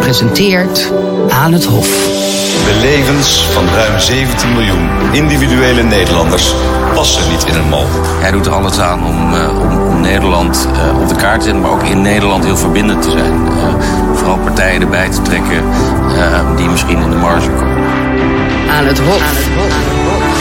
[0.00, 0.92] Presenteert
[1.28, 1.88] Aan het Hof.
[2.64, 6.54] De levens van ruim 17 miljoen individuele Nederlanders
[6.94, 7.86] passen niet in een mal.
[8.20, 11.44] Hij doet er alles aan om, uh, om, om Nederland uh, op de kaart te
[11.44, 13.34] zetten, maar ook in Nederland heel verbindend te zijn.
[13.34, 13.74] Uh,
[14.14, 15.64] vooral partijen erbij te trekken
[16.56, 17.84] die misschien in de marge komen.
[18.70, 19.22] Aan het Hof.
[19.22, 20.35] Aan het Hof.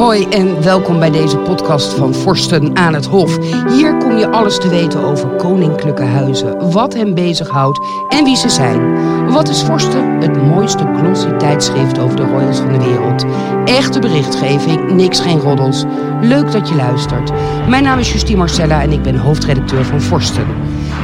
[0.00, 3.38] Hoi en welkom bij deze podcast van Vorsten aan het Hof.
[3.68, 8.48] Hier kom je alles te weten over koninklijke huizen, wat hen bezighoudt en wie ze
[8.48, 8.94] zijn.
[9.32, 10.20] Wat is Vorsten?
[10.20, 13.24] Het mooiste glossy tijdschrift over de royals van de wereld.
[13.64, 15.84] Echte berichtgeving, niks geen roddels.
[16.20, 17.32] Leuk dat je luistert.
[17.68, 20.46] Mijn naam is Justine Marcella en ik ben hoofdredacteur van Vorsten.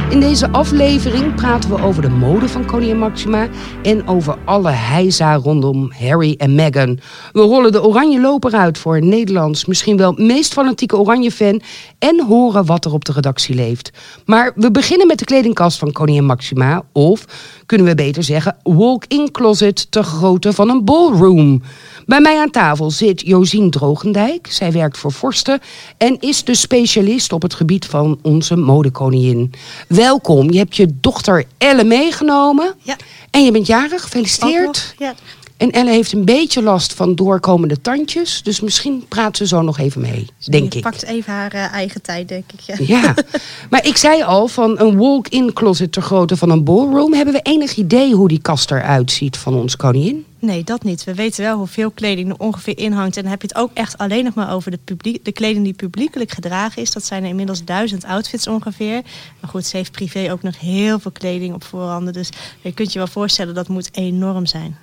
[0.09, 3.47] In deze aflevering praten we over de mode van koningin Maxima
[3.83, 6.99] en over alle heisa rondom Harry en Meghan.
[7.31, 11.61] We rollen de oranje loper uit voor Nederlands misschien wel meest fanatieke oranje fan
[11.99, 13.91] en horen wat er op de redactie leeft.
[14.25, 17.25] Maar we beginnen met de kledingkast van koningin Maxima of
[17.65, 21.61] kunnen we beter zeggen walk-in closet te grootte van een ballroom.
[22.07, 24.47] Bij mij aan tafel zit Josien Drogendijk.
[24.49, 25.59] Zij werkt voor Forsten
[25.97, 29.53] en is de specialist op het gebied van onze modekoningin.
[29.87, 32.75] Welkom, je hebt je dochter Elle meegenomen.
[32.81, 32.95] Ja.
[33.31, 34.95] En je bent jarig, gefeliciteerd.
[34.97, 35.15] Ja.
[35.57, 38.43] En Elle heeft een beetje last van doorkomende tandjes.
[38.43, 40.81] Dus misschien praat ze zo nog even mee, denk ik.
[40.81, 42.59] pakt even haar uh, eigen tijd, denk ik.
[42.59, 42.75] Ja.
[42.79, 43.13] ja,
[43.69, 47.13] maar ik zei al, van een walk-in closet ter grootte van een ballroom...
[47.13, 50.25] hebben we enig idee hoe die kast eruit ziet van ons koningin?
[50.39, 51.03] Nee, dat niet.
[51.03, 53.15] We weten wel hoeveel kleding er ongeveer in hangt.
[53.17, 55.63] En dan heb je het ook echt alleen nog maar over de, publiek, de kleding
[55.63, 56.91] die publiekelijk gedragen is.
[56.91, 59.01] Dat zijn er inmiddels duizend outfits ongeveer.
[59.41, 62.13] Maar goed, ze heeft privé ook nog heel veel kleding op voorhanden.
[62.13, 62.29] Dus
[62.61, 64.77] je kunt je wel voorstellen, dat moet enorm zijn.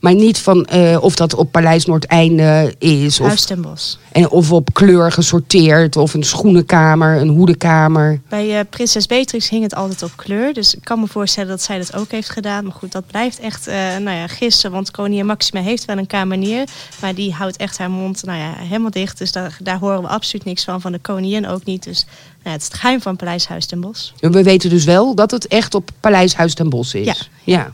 [0.00, 3.18] Maar niet van uh, of dat op Paleis Noordeinde is.
[3.18, 3.98] Huis ten Bos.
[4.12, 5.96] En of op kleur gesorteerd.
[5.96, 8.20] Of een schoenenkamer, een hoedenkamer.
[8.28, 10.54] Bij uh, Prinses Beatrix hing het altijd op kleur.
[10.54, 12.64] Dus ik kan me voorstellen dat zij dat ook heeft gedaan.
[12.64, 14.70] Maar goed, dat blijft echt uh, nou ja, gissen.
[14.70, 16.64] Want koningin Maxima heeft wel een kamenier.
[17.00, 19.18] Maar die houdt echt haar mond nou ja, helemaal dicht.
[19.18, 20.80] Dus daar, daar horen we absoluut niks van.
[20.80, 21.82] Van de koningin ook niet.
[21.82, 22.06] Dus
[22.42, 24.14] nou, het is het geheim van Paleis Huis ten Bos.
[24.20, 27.06] We weten dus wel dat het echt op Paleis Huis ten Bos is.
[27.06, 27.14] Ja.
[27.44, 27.72] ja.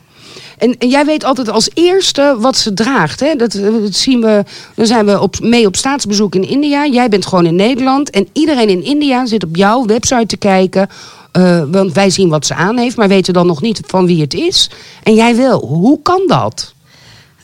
[0.57, 3.19] En, jij weet altijd als eerste wat ze draagt.
[3.19, 3.35] Hè?
[3.35, 4.43] Dat, dat zien we.
[4.75, 6.87] Dan zijn we op, mee op staatsbezoek in India.
[6.87, 8.09] Jij bent gewoon in Nederland.
[8.09, 10.89] En iedereen in India zit op jouw website te kijken.
[11.37, 14.21] Uh, want wij zien wat ze aan heeft, maar weten dan nog niet van wie
[14.21, 14.69] het is.
[15.03, 15.59] En jij wel.
[15.65, 16.73] Hoe kan dat?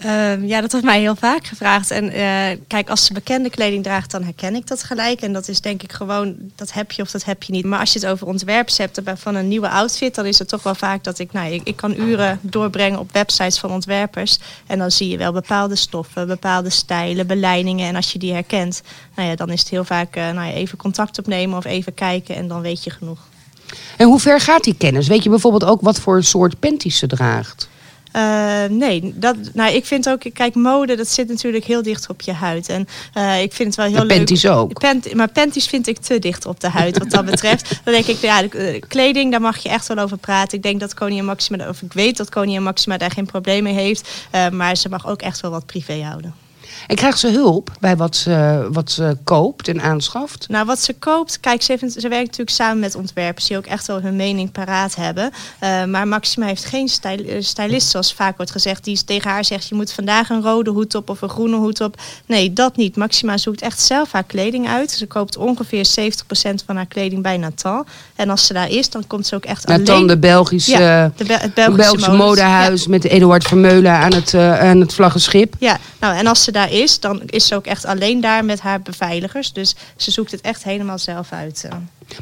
[0.05, 1.91] Uh, ja, dat wordt mij heel vaak gevraagd.
[1.91, 5.21] En uh, kijk, als ze bekende kleding draagt, dan herken ik dat gelijk.
[5.21, 7.65] En dat is denk ik gewoon, dat heb je of dat heb je niet.
[7.65, 10.63] Maar als je het over ontwerpers hebt van een nieuwe outfit, dan is het toch
[10.63, 14.39] wel vaak dat ik, nou, ik, ik kan uren doorbrengen op websites van ontwerpers.
[14.67, 17.87] En dan zie je wel bepaalde stoffen, bepaalde stijlen, beleidingen.
[17.87, 18.81] En als je die herkent,
[19.15, 21.93] nou ja, dan is het heel vaak uh, nou ja, even contact opnemen of even
[21.93, 23.19] kijken en dan weet je genoeg.
[23.97, 25.07] En hoe ver gaat die kennis?
[25.07, 27.69] Weet je bijvoorbeeld ook wat voor soort panties ze draagt?
[28.15, 32.21] Uh, nee, dat, nou, ik vind ook, kijk, mode, dat zit natuurlijk heel dicht op
[32.21, 32.69] je huid.
[32.69, 32.87] En
[33.17, 34.17] uh, ik vind het wel heel de leuk.
[34.17, 34.79] Panties ook.
[34.79, 37.69] Pant, maar panties vind ik te dicht op de huid, wat dat betreft.
[37.83, 40.57] dan denk ik, ja, de, kleding, daar mag je echt wel over praten.
[40.57, 43.73] Ik denk dat koningin Maxima, of ik weet dat koningin Maxima daar geen probleem mee
[43.73, 44.09] heeft.
[44.35, 46.33] Uh, maar ze mag ook echt wel wat privé houden.
[46.87, 50.47] En krijgt ze hulp bij wat ze, wat ze koopt en aanschaft?
[50.47, 53.65] Nou, wat ze koopt, kijk, ze, heeft, ze werkt natuurlijk samen met ontwerpers die ook
[53.65, 55.31] echt wel hun mening paraat hebben.
[55.63, 59.67] Uh, maar Maxima heeft geen styl, stylist, zoals vaak wordt gezegd, die tegen haar zegt:
[59.67, 62.01] je moet vandaag een rode hoed op of een groene hoed op.
[62.25, 62.95] Nee, dat niet.
[62.95, 64.91] Maxima zoekt echt zelf haar kleding uit.
[64.91, 67.85] Ze koopt ongeveer 70% van haar kleding bij Natal.
[68.15, 70.07] En als ze daar is, dan komt ze ook echt Natal, alleen.
[70.07, 72.89] de Belgische, ja, de Be het Belgische, Belgische modehuis ja.
[72.89, 75.53] met Eduard Vermeulen aan het, uh, aan het vlaggenschip.
[75.59, 78.59] Ja, nou en als ze daar is, dan is ze ook echt alleen daar met
[78.59, 79.53] haar beveiligers.
[79.53, 81.67] Dus ze zoekt het echt helemaal zelf uit.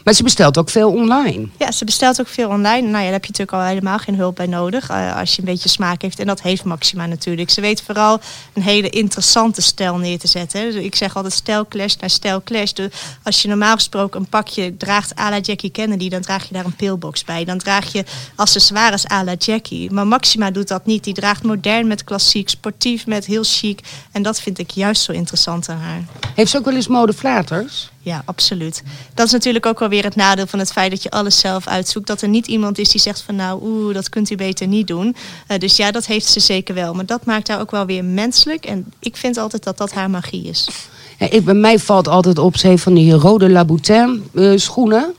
[0.03, 1.47] Maar ze bestelt ook veel online.
[1.57, 2.81] Ja, ze bestelt ook veel online.
[2.81, 4.89] Nou ja, daar heb je natuurlijk al helemaal geen hulp bij nodig.
[4.89, 6.19] Uh, als je een beetje smaak heeft.
[6.19, 7.49] En dat heeft Maxima natuurlijk.
[7.49, 8.19] Ze weet vooral
[8.53, 10.71] een hele interessante stijl neer te zetten.
[10.71, 12.71] Dus ik zeg altijd stijlclash naar stijlclash.
[12.71, 12.91] Dus
[13.23, 16.09] als je normaal gesproken een pakje draagt à la Jackie Kennedy...
[16.09, 17.45] dan draag je daar een pillbox bij.
[17.45, 18.03] Dan draag je
[18.35, 19.91] accessoires à la Jackie.
[19.91, 21.03] Maar Maxima doet dat niet.
[21.03, 23.79] Die draagt modern met klassiek, sportief met heel chic.
[24.11, 26.03] En dat vind ik juist zo interessant aan haar.
[26.35, 27.89] Heeft ze ook wel eens modeflaters?
[28.07, 28.83] Ja, absoluut.
[29.13, 31.67] Dat is natuurlijk ook wel weer het nadeel van het feit dat je alles zelf
[31.67, 32.07] uitzoekt.
[32.07, 34.87] Dat er niet iemand is die zegt van nou, oeh, dat kunt u beter niet
[34.87, 35.15] doen.
[35.47, 36.93] Uh, dus ja, dat heeft ze zeker wel.
[36.93, 38.65] Maar dat maakt haar ook wel weer menselijk.
[38.65, 40.69] En ik vind altijd dat dat haar magie is.
[41.17, 45.13] Ik, bij mij valt altijd op, ze heeft van die rode Laboutin uh, schoenen.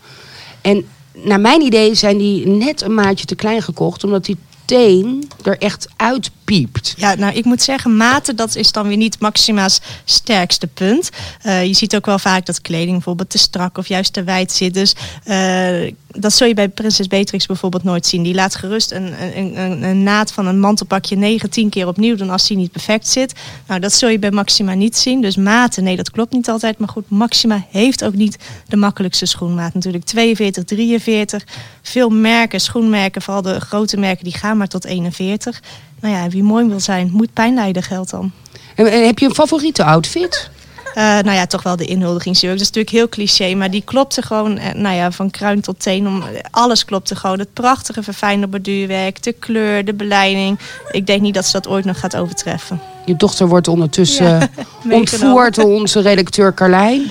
[0.61, 4.05] En naar mijn idee zijn die net een maatje te klein gekocht.
[4.05, 6.95] Omdat die teen er echt uit piept.
[6.97, 11.11] Ja, nou ik moet zeggen, maten dat is dan weer niet Maxima's sterkste punt.
[11.47, 14.53] Uh, je ziet ook wel vaak dat kleding bijvoorbeeld te strak of juist te wijd
[14.53, 14.75] zit.
[14.75, 14.95] Dus
[15.27, 18.23] uh, dat zul je bij Prinses Beatrix bijvoorbeeld nooit zien.
[18.23, 22.17] Die laat gerust een, een, een, een naad van een mantelpakje 9, 10 keer opnieuw
[22.17, 23.33] doen als die niet perfect zit.
[23.67, 25.21] Nou, dat zul je bij Maxima niet zien.
[25.21, 26.79] Dus maten, nee, dat klopt niet altijd.
[26.79, 29.75] Maar goed, Maxima heeft ook niet de makkelijkste schoenmaat.
[29.75, 31.45] Natuurlijk 42, 43.
[31.83, 35.61] Veel merken, schoenmerken, vooral de grote merken, die gaan maar tot 41.
[36.01, 38.33] Nou ja, wie mooi wil zijn, moet pijn lijden, geldt dan.
[38.75, 40.51] En heb je een favoriete outfit?
[40.89, 42.53] Uh, nou ja, toch wel de inhuldigingsjurk.
[42.53, 45.81] Dat is natuurlijk heel cliché, maar die klopte gewoon, uh, nou ja, van kruin tot
[45.81, 46.07] teen.
[46.07, 47.39] Om, alles klopte gewoon.
[47.39, 50.59] Het prachtige verfijnde borduurwerk, de kleur, de beleiding.
[50.91, 52.81] Ik denk niet dat ze dat ooit nog gaat overtreffen.
[53.05, 54.49] Je dochter wordt ondertussen ja,
[54.99, 57.11] ontvoerd door onze redacteur Carlijn.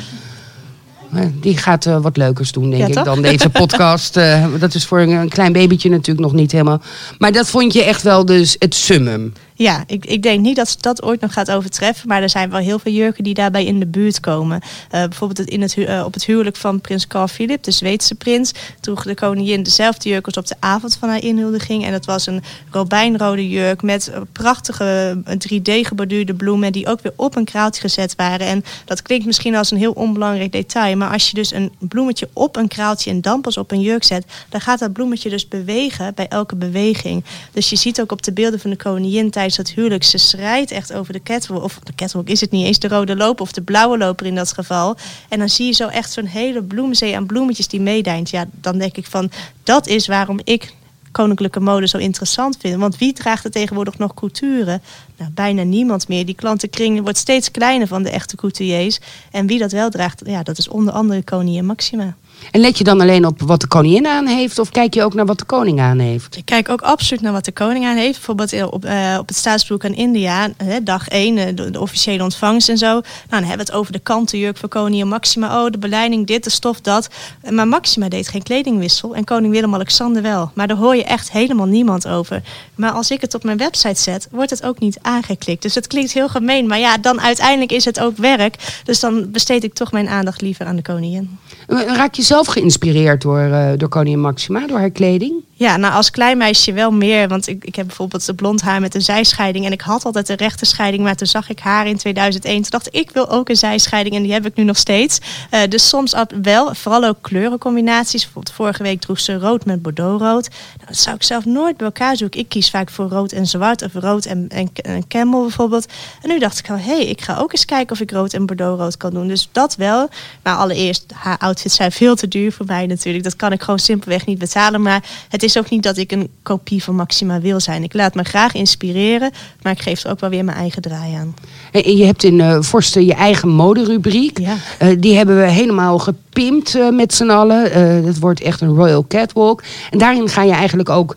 [1.39, 4.17] Die gaat uh, wat leukers doen, denk ja, ik, dan deze podcast.
[4.17, 6.81] Uh, dat is voor een, een, klein babytje natuurlijk nog niet helemaal.
[7.17, 9.33] Maar dat vond je echt wel dus het summum.
[9.57, 12.07] Ja, ik, ik denk niet dat ze dat ooit nog gaat overtreffen.
[12.07, 14.61] Maar er zijn wel heel veel jurken die daarbij in de buurt komen.
[14.61, 18.51] Uh, bijvoorbeeld in het, uh, op het huwelijk van prins Carl Philip, de Zweedse prins,
[18.79, 21.85] droeg de koningin dezelfde jurk als op de avond van haar inhuldiging.
[21.85, 27.35] En dat was een robijnrode jurk met prachtige 3D geborduurde bloemen die ook weer op
[27.35, 28.47] een kraaltje gezet waren.
[28.47, 30.97] En dat klinkt misschien als een heel onbelangrijk detail.
[30.97, 34.03] Maar als je dus een bloemetje op een kraaltje en dan pas op een jurk
[34.03, 37.23] zet, dan gaat dat bloemetje dus bewegen bij elke beweging.
[37.51, 40.71] Dus je ziet ook op de beelden van de koningin tijdens het huwelijk, ze schrijdt
[40.71, 41.63] echt over de catwalk.
[41.63, 44.35] Of de catwalk is het niet eens, de rode loper of de blauwe loper in
[44.35, 44.97] dat geval.
[45.29, 48.29] En dan zie je zo echt zo'n hele bloemenzee aan bloemetjes die meedijnt.
[48.29, 49.31] Ja, dan denk ik van,
[49.63, 50.73] dat is waarom ik
[51.11, 52.79] koninklijke mode zo interessant vind.
[52.79, 54.81] Want wie draagt er tegenwoordig nog couture?
[55.17, 56.25] Nou, bijna niemand meer.
[56.25, 58.99] Die klantenkring wordt steeds kleiner van de echte couturiers.
[59.31, 62.15] En wie dat wel draagt, ja, dat is onder andere koningin Maxima.
[62.51, 65.13] En let je dan alleen op wat de koningin aan heeft of kijk je ook
[65.13, 66.37] naar wat de koning aan heeft?
[66.37, 68.13] Ik kijk ook absoluut naar wat de koning aan heeft.
[68.13, 70.49] Bijvoorbeeld op, uh, op het staatsbezoek aan India,
[70.83, 72.87] dag 1, uh, de, de, officiële ontvangst en zo.
[72.87, 75.63] Nou, dan hebben we het over de kantenjurk van koningin Maxima.
[75.63, 77.09] Oh, de beleiding, dit, de stof, dat.
[77.49, 80.51] Maar Maxima deed geen kledingwissel en koning Willem-Alexander wel.
[80.53, 82.41] Maar daar hoor je echt helemaal niemand over.
[82.75, 85.61] Maar als ik het op mijn website zet, wordt het ook niet aangeklikt.
[85.61, 86.67] Dus het klinkt heel gemeen.
[86.67, 88.81] Maar ja, dan uiteindelijk is het ook werk.
[88.83, 91.37] Dus dan besteed ik toch mijn aandacht liever aan de koningin.
[91.67, 95.43] Raak je zelf geïnspireerd door, uh, door koningin Maxima, door haar kleding?
[95.59, 97.27] Ja, nou als klein meisje wel meer.
[97.27, 99.65] Want ik, ik heb bijvoorbeeld de blond haar met een zijscheiding.
[99.65, 101.03] En ik had altijd een rechte scheiding.
[101.03, 102.61] Maar toen zag ik haar in 2001.
[102.61, 104.15] Toen dacht ik, ik wil ook een zijscheiding.
[104.15, 105.19] En die heb ik nu nog steeds.
[105.51, 108.23] Uh, dus soms wel, vooral ook kleurencombinaties.
[108.23, 110.49] Bijvoorbeeld vorige week droeg ze rood met bordeauxrood.
[110.49, 112.39] Nou, dat zou ik zelf nooit bij elkaar zoeken.
[112.39, 113.81] Ik kies vaak voor rood en zwart.
[113.81, 115.85] Of rood en, en, camel bijvoorbeeld.
[116.21, 118.45] En nu dacht ik, hé, hey, ik ga ook eens kijken of ik rood en
[118.45, 119.27] bordeauxrood kan doen.
[119.27, 120.09] Dus dat wel.
[120.43, 123.23] Maar allereerst, haar outfits zijn veel te duur voor mij natuurlijk.
[123.23, 124.81] Dat kan ik gewoon simpelweg niet betalen.
[124.81, 127.83] Maar het is ook niet dat ik een kopie van Maxima wil zijn.
[127.83, 129.31] Ik laat me graag inspireren,
[129.61, 131.35] maar ik geef er ook wel weer mijn eigen draai aan.
[131.71, 134.39] En je hebt in uh, Forsten je eigen moderubriek.
[134.39, 134.55] Ja.
[134.81, 137.71] Uh, die hebben we helemaal gepimpt uh, met z'n allen.
[138.05, 139.63] het wordt echt een Royal Catwalk.
[139.91, 141.15] En daarin ga je eigenlijk ook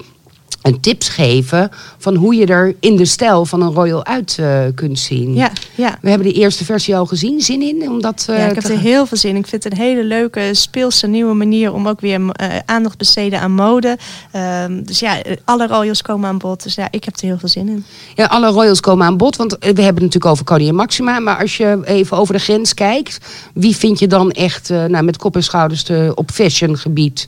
[0.63, 4.61] een tips geven van hoe je er in de stijl van een royal uit uh,
[4.75, 5.35] kunt zien.
[5.35, 5.99] Ja, ja.
[6.01, 7.41] We hebben de eerste versie al gezien.
[7.41, 7.91] Zin in?
[7.91, 9.37] Omdat, uh, ja, ik heb er heel veel zin in.
[9.37, 12.31] Ik vind het een hele leuke, speelse, nieuwe manier om ook weer uh,
[12.65, 13.99] aandacht te besteden aan mode.
[14.33, 16.63] Ehm, dus ja, alle royals komen aan bod.
[16.63, 17.85] Dus ja, ik heb er heel veel zin in.
[18.15, 19.37] Ja, alle royals komen aan bod.
[19.37, 21.19] Want we hebben het natuurlijk over Koningin Maxima.
[21.19, 23.19] Maar als je even over de grens kijkt.
[23.55, 27.27] Wie vind je dan echt nou, met kop en schouders te, op fashion gebied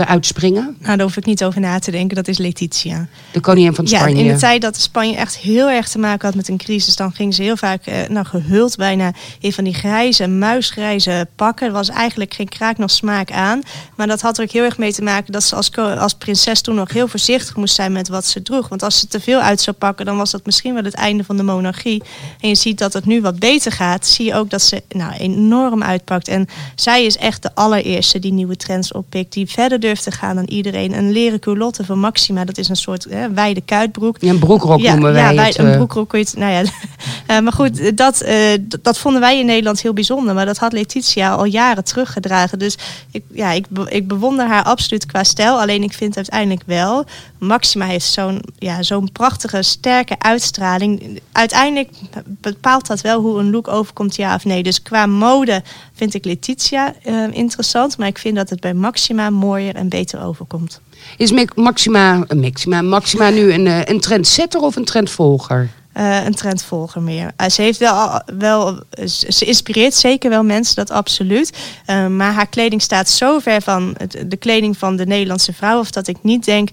[0.00, 0.76] eruit springen?
[0.78, 2.16] Nou, daar hoef ik niet over na te denken.
[2.16, 3.08] Dat is Letitia.
[3.32, 4.14] De koningin van Spanje.
[4.14, 6.96] Ja, in de tijd dat Spanje echt heel erg te maken had met een crisis...
[6.96, 11.66] dan ging ze heel vaak eh, nou, gehuld bijna in van die grijze, muisgrijze pakken.
[11.66, 13.62] Er was eigenlijk geen kraak nog smaak aan.
[13.96, 15.32] Maar dat had er ook heel erg mee te maken...
[15.32, 18.68] dat ze als, als prinses toen nog heel voorzichtig moest zijn met wat ze droeg.
[18.68, 20.06] Want als ze te veel uit zou pakken...
[20.06, 22.02] dan was dat misschien wel het einde van de monarchie.
[22.40, 24.06] En je ziet dat het nu wat beter gaat.
[24.06, 26.28] Zie je ook dat ze nou, enorm uitpakt.
[26.28, 29.32] En zij is echt de allereerste die nieuwe trends oppikt.
[29.32, 30.92] Die verder durft te gaan dan iedereen.
[30.92, 34.16] Een leren culotte van Maxima, dat is een soort hè, wijde kuitbroek.
[34.20, 35.58] Ja, een broekrok ja, noemen wij ja, het.
[35.58, 35.76] een eh.
[35.76, 36.62] broekrok het, nou ja.
[36.62, 38.36] uh, maar goed, dat, uh,
[38.80, 40.34] dat vonden wij in Nederland heel bijzonder.
[40.34, 42.58] Maar dat had Letitia al jaren teruggedragen.
[42.58, 42.78] Dus
[43.10, 45.60] ik, ja, ik, ik bewonder haar absoluut qua stijl.
[45.60, 47.04] Alleen ik vind uiteindelijk wel,
[47.38, 51.20] Maxima heeft zo'n ja, zo'n prachtige, sterke uitstraling.
[51.32, 51.90] Uiteindelijk
[52.26, 54.62] bepaalt dat wel hoe een look overkomt, ja of nee.
[54.62, 55.62] Dus qua mode
[55.94, 56.94] vind ik Letitia
[57.30, 57.98] interessant.
[57.98, 60.80] Maar ik vind dat het bij Maxima mooier en beter overkomt.
[61.16, 65.70] Is Maxima, Maxima, Maxima nu een, een trendsetter of een trendvolger?
[65.94, 67.32] uh, een trendvolger meer.
[67.36, 71.58] Uh, ze heeft wel, wel ze inspireert zeker wel mensen, dat absoluut.
[71.86, 75.78] Uh, maar haar kleding staat zo ver van het, de kleding van de Nederlandse vrouw,
[75.78, 76.68] of dat ik niet denk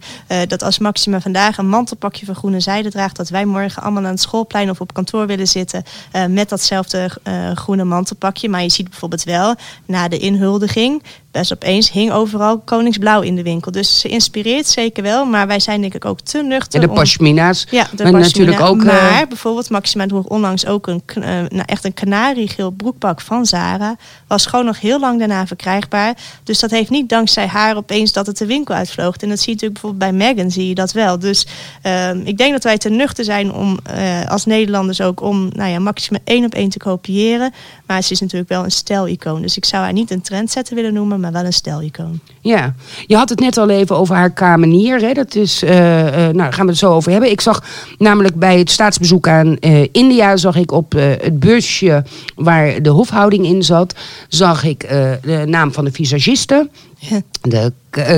[0.48, 4.10] dat als Maxima vandaag een mantelpakje van groene zijde draagt, dat wij morgen allemaal aan
[4.10, 5.84] het schoolplein of op kantoor willen zitten
[6.30, 7.12] met datzelfde
[7.54, 8.50] groene mantelpakje.
[8.50, 11.04] Maar je ziet bijvoorbeeld wel na de inhuldiging
[11.38, 13.72] best opeens hing overal koningsblauw in de winkel.
[13.72, 16.82] Dus ze inspireert zeker wel, maar wij zijn denk ik ook te nuchter.
[16.82, 17.68] En de pashmina's.
[17.70, 18.84] Ja, de maar natuurlijk ook.
[18.84, 23.46] Maar uh, bijvoorbeeld Maxima droeg onlangs ook een, uh, nou, echt een kanariegeel broekpak van
[23.46, 23.96] Zara.
[24.28, 26.18] Was gewoon nog heel lang daarna verkrijgbaar.
[26.44, 29.16] Dus dat heeft niet dankzij haar opeens dat het de winkel uitvloog.
[29.16, 31.20] En dat zie je natuurlijk bijvoorbeeld bij Megan zie je dat wel.
[31.20, 31.48] Dus
[31.84, 35.70] uh, ik denk dat wij te nuchter zijn om eh, als Nederlanders ook om nou
[35.70, 37.54] ja, Maxima één op één te kopiëren.
[37.86, 39.42] Maar ze is natuurlijk wel een stijlicoon.
[39.42, 42.20] Dus ik zou haar niet een trendsetter willen noemen, maar wel een stijlicoon.
[42.42, 42.74] Ja,
[43.08, 45.00] je had het net al even over haar kamenier.
[45.00, 45.14] Hè?
[45.14, 47.32] Dat is, uh, uh, nou, daar gaan we het zo over hebben.
[47.32, 47.64] Ik zag
[47.98, 52.04] namelijk bij het staatsbezoek aan uh, India, zag ik op het busje
[52.36, 53.96] waar de hofhouding in zat,
[54.28, 54.80] zag ik
[55.22, 56.70] de naam van de visagiste.
[56.98, 57.22] Ja.
[57.42, 57.72] De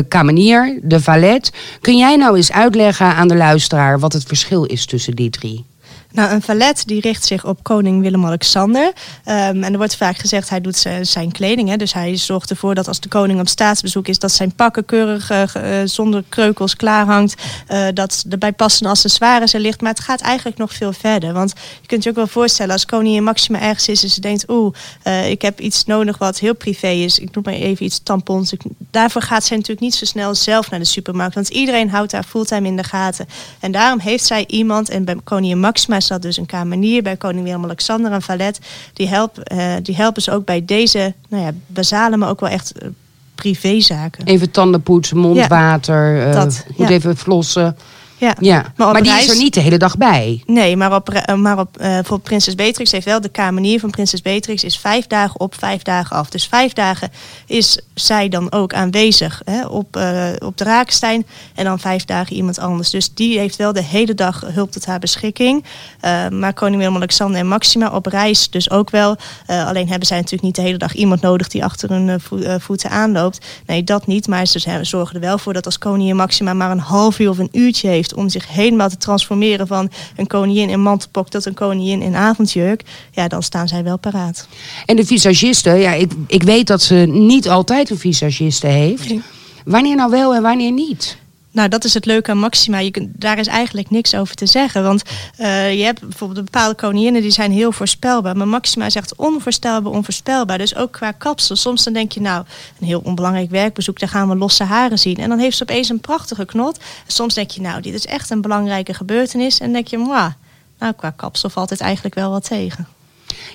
[0.07, 1.51] kamenier, de valet.
[1.81, 5.65] Kun jij nou eens uitleggen aan de luisteraar wat het verschil is tussen die drie?
[6.11, 8.85] Nou, een valet die richt zich op koning Willem-Alexander.
[8.85, 8.93] Um,
[9.63, 11.69] en er wordt vaak gezegd, hij doet zijn kleding.
[11.69, 14.19] Hè, dus hij zorgt ervoor dat als de koning op staatsbezoek is...
[14.19, 17.41] dat zijn pakken keurig uh, zonder kreukels klaarhangt.
[17.69, 19.81] Uh, dat er bij passende accessoires er ligt.
[19.81, 21.33] Maar het gaat eigenlijk nog veel verder.
[21.33, 24.03] Want je kunt je ook wel voorstellen, als koningin Maxima ergens is...
[24.03, 24.75] en ze denkt, oeh,
[25.29, 27.19] ik heb iets nodig wat heel privé is.
[27.19, 28.53] Ik noem maar even iets tampons.
[28.91, 31.35] Daarvoor gaat zij natuurlijk niet zo snel zelf naar de supermarkt.
[31.35, 33.27] Want iedereen houdt haar fulltime in de gaten.
[33.59, 37.17] En daarom heeft zij iemand, en bij koningin Maxima is dat dus een kamenier bij
[37.17, 38.59] koning Willem-Alexander en Valet.
[38.93, 42.49] Die, help, uh, die helpen ze ook bij deze nou ja, basale, maar ook wel
[42.49, 42.89] echt uh,
[43.35, 44.25] privézaken.
[44.25, 46.93] Even tanden poetsen, mondwater, ja, dat, uh, moet ja.
[46.93, 47.77] even flossen.
[48.19, 48.73] Ja, ja.
[48.75, 49.25] maar, maar die reis...
[49.25, 50.43] is er niet de hele dag bij.
[50.45, 54.21] Nee, maar op, maar op uh, voor Prinses Beatrix heeft wel de kamenier van Prinses
[54.21, 56.29] Beatrix is vijf dagen op, vijf dagen af.
[56.29, 57.11] Dus vijf dagen
[57.45, 62.35] is zij dan ook aanwezig hè, op, uh, op de Rakenstein en dan vijf dagen
[62.35, 62.89] iemand anders.
[62.89, 65.63] Dus die heeft wel de hele dag hulp tot haar beschikking.
[66.05, 69.17] Uh, maar koning Willem-Alexander en Maxima op reis dus ook wel.
[69.47, 72.89] alleen hebben zij natuurlijk niet de hele dag iemand nodig die achter hun vo voeten
[72.89, 73.45] aanloopt.
[73.65, 74.27] Nee, dat niet.
[74.27, 77.37] Maar ze zorgen er wel voor dat als koningin Maxima maar een half uur of
[77.37, 81.53] een uurtje heeft om zich helemaal te transformeren van een koningin in mantelpok tot een
[81.53, 84.47] koningin in avondjurk, ja, dan staan zij wel paraat.
[84.85, 89.09] En de visagiste, ja, ik, ik weet dat ze niet altijd een visagiste heeft.
[89.09, 89.21] Nee.
[89.65, 91.17] Wanneer nou wel en wanneer niet?
[91.51, 92.79] Nou, dat is het leuke aan Maxima.
[92.79, 94.83] Je kunt, daar is eigenlijk niks over te zeggen.
[94.83, 95.03] Want
[95.39, 98.37] uh, je hebt bijvoorbeeld bepaalde koninginnen die zijn heel voorspelbaar.
[98.37, 100.57] Maar Maxima is echt onvoorstelbaar, onvoorspelbaar.
[100.57, 101.55] Dus ook qua kapsel.
[101.55, 102.45] Soms dan denk je, nou,
[102.79, 105.17] een heel onbelangrijk werkbezoek, daar gaan we losse haren zien.
[105.17, 106.77] En dan heeft ze opeens een prachtige knot.
[106.77, 109.59] En soms denk je, nou, dit is echt een belangrijke gebeurtenis.
[109.59, 110.31] En dan denk je, mwah,
[110.79, 112.87] nou, qua kapsel valt het eigenlijk wel wat tegen.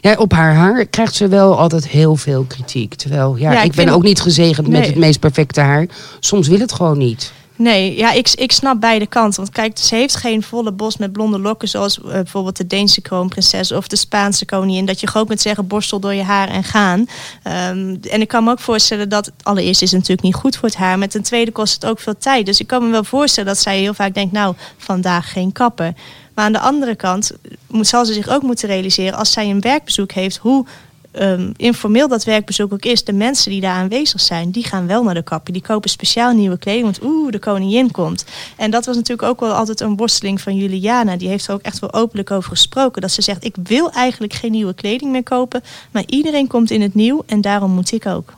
[0.01, 2.95] Ja, op haar haar krijgt ze wel altijd heel veel kritiek.
[2.95, 4.81] Terwijl, ja, ja ik, ik ben ook niet gezegend nee.
[4.81, 5.87] met het meest perfecte haar.
[6.21, 7.33] Soms wil het gewoon niet.
[7.57, 9.41] Nee, ja, ik, ik snap beide kanten.
[9.41, 11.69] Want kijk, ze heeft geen volle bos met blonde lokken...
[11.69, 14.87] zoals uh, bijvoorbeeld de Deense kroonprinses of de Spaanse koningin.
[14.87, 17.01] Dat je gewoon kunt zeggen, borstel door je haar en gaan.
[17.01, 19.31] Um, en ik kan me ook voorstellen dat...
[19.43, 20.99] allereerst is het natuurlijk niet goed voor het haar...
[20.99, 22.47] maar ten tweede kost het ook veel tijd.
[22.47, 24.33] Dus ik kan me wel voorstellen dat zij heel vaak denkt...
[24.33, 25.95] nou, vandaag geen kapper.
[26.35, 27.33] Maar aan de andere kant
[27.67, 29.19] moet, zal ze zich ook moeten realiseren...
[29.19, 30.37] als zij een werkbezoek heeft...
[30.37, 30.67] hoe
[31.21, 35.03] um, informeel dat werkbezoek ook is, de mensen die daar aanwezig zijn, die gaan wel
[35.03, 35.53] naar de kapper.
[35.53, 38.25] Die kopen speciaal nieuwe kleding, want oeh, de koningin komt.
[38.57, 41.17] En dat was natuurlijk ook wel altijd een worsteling van Juliana.
[41.17, 43.03] Die heeft er ook echt wel openlijk over gesproken.
[43.03, 46.83] Dat ze zegt, ik wil eigenlijk geen nieuwe kleding meer kopen, maar iedereen komt in
[46.83, 48.33] het nieuw en daarom moet ik ook.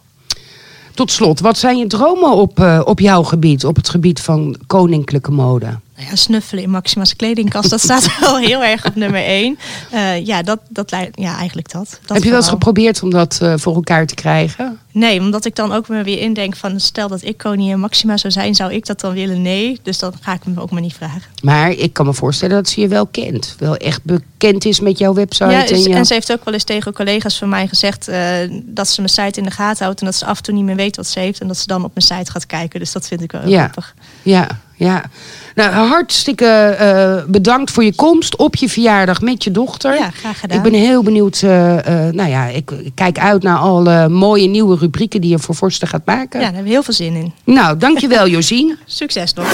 [0.94, 4.56] Tot slot, wat zijn je dromen op, uh, op jouw gebied, op het gebied van
[4.66, 5.78] koninklijke mode?
[5.96, 9.58] Nou ja, snuffelen in Maxima's kledingkast, dat staat wel heel erg op nummer één.
[9.94, 12.00] Uh, ja, dat, dat, ja, eigenlijk dat.
[12.06, 14.78] dat Heb je wel eens geprobeerd om dat uh, voor elkaar te krijgen?
[14.92, 16.80] Nee, omdat ik dan ook me weer indenk van...
[16.80, 19.42] stel dat ik koningin Maxima zou zijn, zou ik dat dan willen?
[19.42, 21.22] Nee, dus dan ga ik me ook maar niet vragen.
[21.42, 23.54] Maar ik kan me voorstellen dat ze je wel kent.
[23.58, 25.50] Wel echt bekend is met jouw website.
[25.50, 25.94] Ja, en, je...
[25.94, 28.08] en ze heeft ook wel eens tegen collega's van mij gezegd...
[28.08, 28.16] Uh,
[28.64, 30.00] dat ze mijn site in de gaten houdt...
[30.00, 31.40] en dat ze af en toe niet meer weet wat ze heeft...
[31.40, 32.80] en dat ze dan op mijn site gaat kijken.
[32.80, 33.62] Dus dat vind ik wel heel ja.
[33.62, 33.94] grappig.
[34.22, 35.02] Ja, ja.
[35.54, 39.94] Nou, hartstikke uh, bedankt voor je komst op je verjaardag met je dochter.
[39.94, 40.56] Ja, graag gedaan.
[40.56, 41.42] Ik ben heel benieuwd.
[41.42, 41.78] Uh, uh,
[42.12, 45.88] nou ja, ik, ik, kijk uit naar alle mooie nieuwe rubrieken die je voor Forsten
[45.88, 46.40] gaat maken.
[46.40, 47.32] Ja, daar hebben we heel veel zin in.
[47.44, 48.76] Nou, dankjewel Josien.
[48.86, 49.52] Succes nog.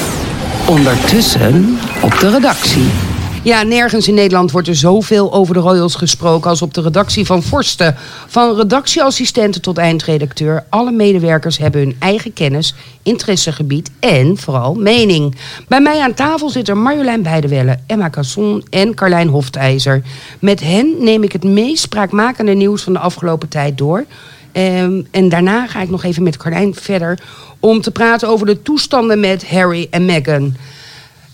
[0.68, 3.11] Ondertussen op de redactie.
[3.44, 7.26] Ja, nergens in Nederland wordt er zoveel over de Royals gesproken als op de redactie
[7.26, 7.96] van Forsten.
[8.26, 10.64] Van redactieassistenten tot eindredacteur.
[10.68, 15.34] Alle medewerkers hebben hun eigen kennis, interessegebied en vooral mening.
[15.68, 20.02] Bij mij aan tafel zitten Marjolein Beidewelle, Emma Casson en Carlijn Hoftijzer.
[20.38, 24.04] Met hen neem ik het meest spraakmakende nieuws van de afgelopen tijd door.
[24.52, 27.18] Ehm, en daarna ga ik nog even met Carlijn verder
[27.60, 30.56] om te praten over de toestanden met Harry en Meghan.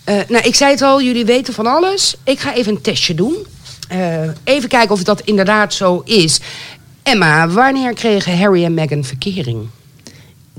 [0.09, 2.15] Eh, nou, ik zei het al, jullie weten van alles.
[2.23, 3.35] Ik ga even een testje doen.
[3.87, 6.39] Eh, even kijken of dat inderdaad zo is.
[7.03, 9.67] Emma, wanneer kregen Harry en Meghan verkering?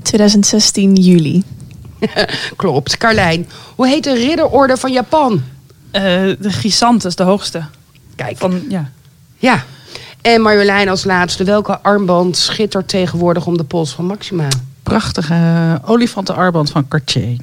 [0.01, 1.43] 2016 juli.
[2.55, 2.97] Klopt.
[2.97, 5.43] Carlijn, hoe heet de ridderorde van Japan?
[5.91, 6.01] Eh,
[6.39, 7.63] de Chrysanthus, de hoogste.
[8.15, 8.91] Kijk, Van, ja.
[9.37, 9.63] ja.
[10.21, 11.43] En Marjolein als laatste.
[11.43, 14.47] Welke armband schittert tegenwoordig om de pols van Maxima?
[14.83, 17.37] Prachtige olifantenarmband van Cartier.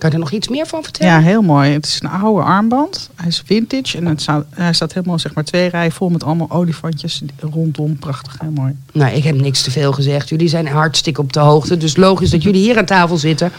[0.00, 1.12] Kan je er nog iets meer van vertellen?
[1.12, 1.70] Ja, heel mooi.
[1.70, 3.10] Het is een oude armband.
[3.14, 6.24] Hij is vintage en het staat, hij staat helemaal zeg maar twee rijen vol met
[6.24, 7.98] allemaal olifantjes rondom.
[7.98, 8.76] Prachtig, heel mooi.
[8.92, 10.28] Nou, ik heb niks te veel gezegd.
[10.28, 11.76] Jullie zijn hartstikke op de hoogte.
[11.76, 13.52] Dus logisch dat jullie hier aan tafel zitten.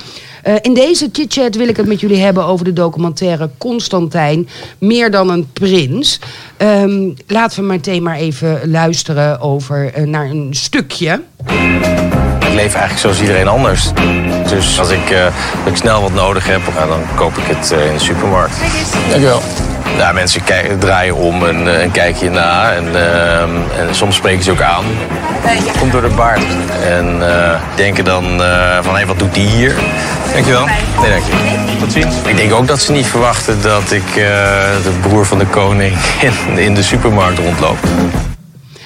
[0.43, 4.49] Eh, in deze chit-chat wil ik het met jullie hebben over de documentaire Constantijn.
[4.77, 6.19] Meer dan een prins.
[6.57, 11.21] Ehm, laten we meteen maar even luisteren over, eh, naar een stukje.
[12.39, 13.91] Ik leef eigenlijk zoals iedereen anders.
[14.49, 17.71] Dus als ik, eh, als ik snel wat nodig heb, nou, dan koop ik het
[17.71, 18.55] eh, in de supermarkt.
[19.09, 19.41] Dankjewel.
[19.97, 22.73] Ja, mensen kij- draaien om en, eh, en kijken je na.
[22.73, 24.85] En, ehm, en soms spreken ze ook aan.
[25.79, 26.43] Komt door de baard.
[26.85, 29.75] En eh, denken dan eh, van, hé, wat doet die hier?
[30.33, 30.65] Dankjewel.
[30.65, 31.75] Nee, dank je.
[31.79, 32.15] Tot ziens.
[32.25, 34.15] Ik denk ook dat ze niet verwachten dat ik eh,
[34.83, 35.95] de broer van de koning
[36.47, 37.77] in, in de supermarkt rondloop.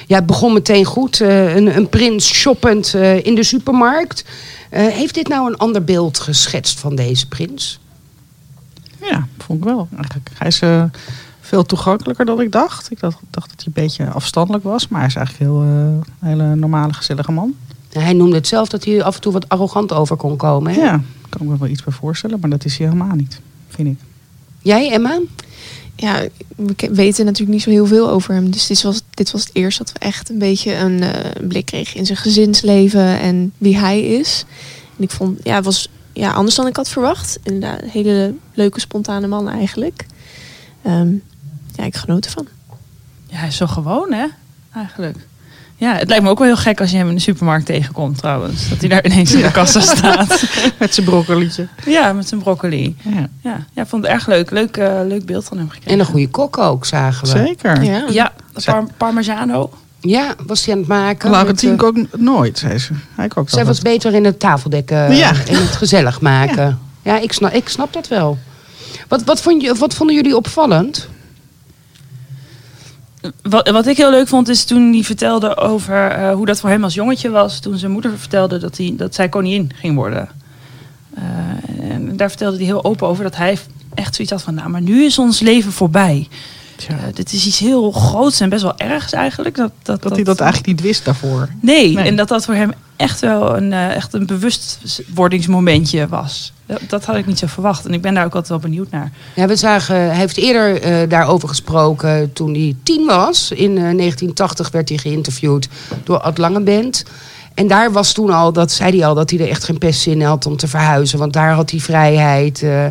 [0.08, 1.22] Ja, het begon meteen goed.
[1.22, 4.26] Eh, een, een prins shoppend eh, in de supermarkt.
[4.70, 7.80] Eh, heeft dit nou een ander beeld geschetst van deze prins?
[9.02, 9.88] Ja, vond ik wel.
[9.96, 10.30] Eigenlijk.
[10.38, 10.84] Hij is eh,
[11.42, 12.92] veel toegankelijker dan ik dacht.
[12.92, 14.88] Ik dacht, dacht dat hij een beetje afstandelijk was.
[14.88, 17.56] Maar hij is eigenlijk heel, eh, een hele normale, gezellige man.
[17.90, 20.74] Hij noemde het zelf dat hij af en toe wat arrogant over kon komen.
[20.74, 20.82] Hè?
[20.82, 22.40] Ja, daar kan ik me wel iets bij voorstellen.
[22.40, 23.98] Maar dat is hij helemaal niet, vind ik.
[24.62, 25.20] Jij, Emma?
[25.96, 28.52] Ja, we weten natuurlijk niet zo heel veel over hem.
[28.52, 31.66] Dus dit was, dit was het eerst dat we echt een beetje een eh, blik
[31.66, 34.46] kregen in zijn gezinsleven en wie hij is.
[34.98, 37.40] En ik vond, ja, het was ja, anders dan ik had verwacht.
[37.44, 40.06] Inderdaad, een hele leuke, spontane man eigenlijk.
[40.82, 41.14] Ehm,
[41.76, 42.48] ja, ik genoot ervan.
[43.28, 44.26] ja, hij is zo gewoon, hè?
[44.76, 45.18] Eigenlijk.
[45.78, 48.18] Ja, het lijkt me ook wel heel gek als je hem in de supermarkt tegenkomt,
[48.18, 48.70] trouwens.
[48.70, 50.44] Dat hij daar ineens in de kassa staat.
[50.80, 51.68] Met zijn broccolietje.
[51.86, 52.96] ja, met zijn broccoli.
[53.02, 54.52] Ja, Ja, ja ik vond het erg leuk.
[54.52, 55.92] Leuk, eh, leuk beeld van hem gekregen.
[55.92, 57.46] En een goede kok ook, zagen we.
[57.46, 57.84] zeker.
[57.84, 58.06] Ja.
[58.10, 58.34] Ja,
[58.98, 59.72] Parmigiano.
[60.06, 61.30] Ja, was hij aan het maken.
[61.32, 62.94] Laurentien Met, eh, ook nooit, zei ze.
[63.16, 65.32] Hij kookt Zij was beter in het tafeldekken, Ja.
[65.46, 66.80] in het gezellig maken.
[67.02, 68.38] Ja, ik, snap, ik snap dat wel.
[69.08, 71.08] Wat, wat, vond je, wat vonden jullie opvallend?
[73.42, 76.70] Wat, wat ik heel leuk vond is toen hij vertelde over eh, hoe dat voor
[76.70, 77.60] hem als jongetje was.
[77.60, 80.30] Toen zijn moeder vertelde dat, hij, dat zij koningin ging worden.
[81.14, 81.24] Eh,
[81.92, 83.58] en daar vertelde hij heel open over dat hij
[83.94, 84.54] echt zoiets had van...
[84.54, 86.28] Nou, maar nu is ons leven voorbij.
[86.88, 89.56] Eh, dit is iets heel groots en best wel ergs eigenlijk.
[89.56, 91.50] Dat, dat, dat hij dat eigenlijk niet wist daarvoor.
[91.62, 92.06] Nee, Nee.
[92.06, 96.54] en dat dat voor hem echt wel een, eh, echt een bewustwordingsmomentje was.
[96.66, 97.86] Dat, dat had ik niet zo verwacht.
[97.86, 99.12] En ik ben daar ook altijd wel benieuwd naar.
[99.36, 103.52] Ja, we zagen, hij heeft eerder eh, daarover gesproken toen hij tien was.
[103.52, 105.68] In eh, 1980 werd hij geïnterviewd
[106.04, 107.04] door Ad Langeband.
[107.54, 110.08] En daar was toen al, dat zei hij al, dat hij er echt geen pest
[110.08, 111.20] in had om te verhuizen.
[111.20, 112.62] Want daar had hij vrijheid.
[112.64, 112.86] eh.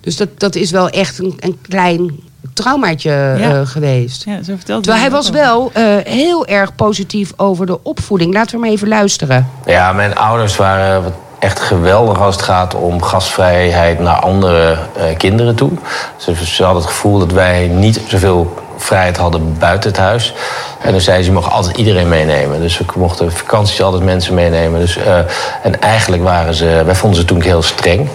[0.00, 2.10] dus dat, dat is wel echt een, een klein
[2.54, 3.50] traumaatje Ja.
[3.50, 4.24] eh, geweest.
[4.24, 8.34] Ja, zo vertelde Terwijl hij was wel eh, heel erg positief over de opvoeding.
[8.34, 9.48] Laten we maar even luisteren.
[9.66, 15.16] Ja, mijn ouders waren wat echt geweldig als het gaat om gastvrijheid naar andere eh,
[15.16, 15.70] kinderen toe.
[16.16, 20.34] Ze, ze hadden het gevoel dat wij niet zoveel vrijheid hadden buiten het huis.
[20.80, 22.60] En dan zeiden ze, je mag altijd iedereen meenemen.
[22.60, 24.80] Dus we mochten vakanties altijd mensen meenemen.
[24.80, 25.18] Dus, eh,
[25.62, 28.08] en eigenlijk waren ze, wij vonden ze toen heel streng.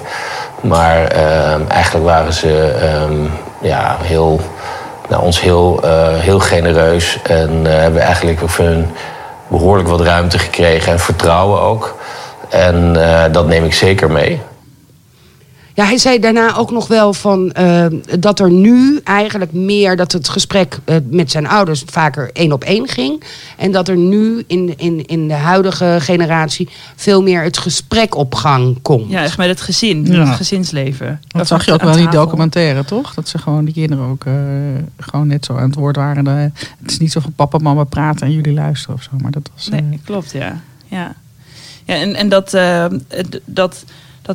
[0.62, 3.26] Maar eh, eigenlijk waren ze ehm,
[3.62, 4.40] ja, heel,
[5.10, 7.22] nou, ons heel, eh, heel genereus.
[7.24, 8.92] En eh, hebben eigenlijk voor hun
[9.48, 11.96] behoorlijk wat ruimte gekregen en vertrouwen ook.
[12.50, 14.42] En eh, dat neem ik zeker mee.
[15.80, 17.86] Ja, hij zei daarna ook nog wel van eh,
[18.20, 22.64] dat er nu eigenlijk meer dat het gesprek eh, met zijn ouders vaker één op
[22.64, 23.24] één ging.
[23.58, 28.36] En dat er nu in, in, in de huidige generatie veel meer het gesprek op
[28.36, 29.10] gang komt.
[29.12, 30.26] Ja, echt met het gezin, Ja.
[30.26, 31.22] het gezinsleven.
[31.28, 33.14] Dat zag je ook wel in die documentaire, toch?
[33.14, 34.34] Dat ze gewoon die kinderen ook eh,
[34.98, 36.24] gewoon net zo aan het woord waren.
[36.24, 39.10] De- het is niet zo van papa en mama praten en jullie luisteren of zo.
[39.22, 39.70] Maar dat was...
[39.70, 40.62] Nee, klopt, ja.
[40.88, 41.16] ja.
[41.86, 42.86] ja en, en dat, eh,
[43.46, 43.84] dat,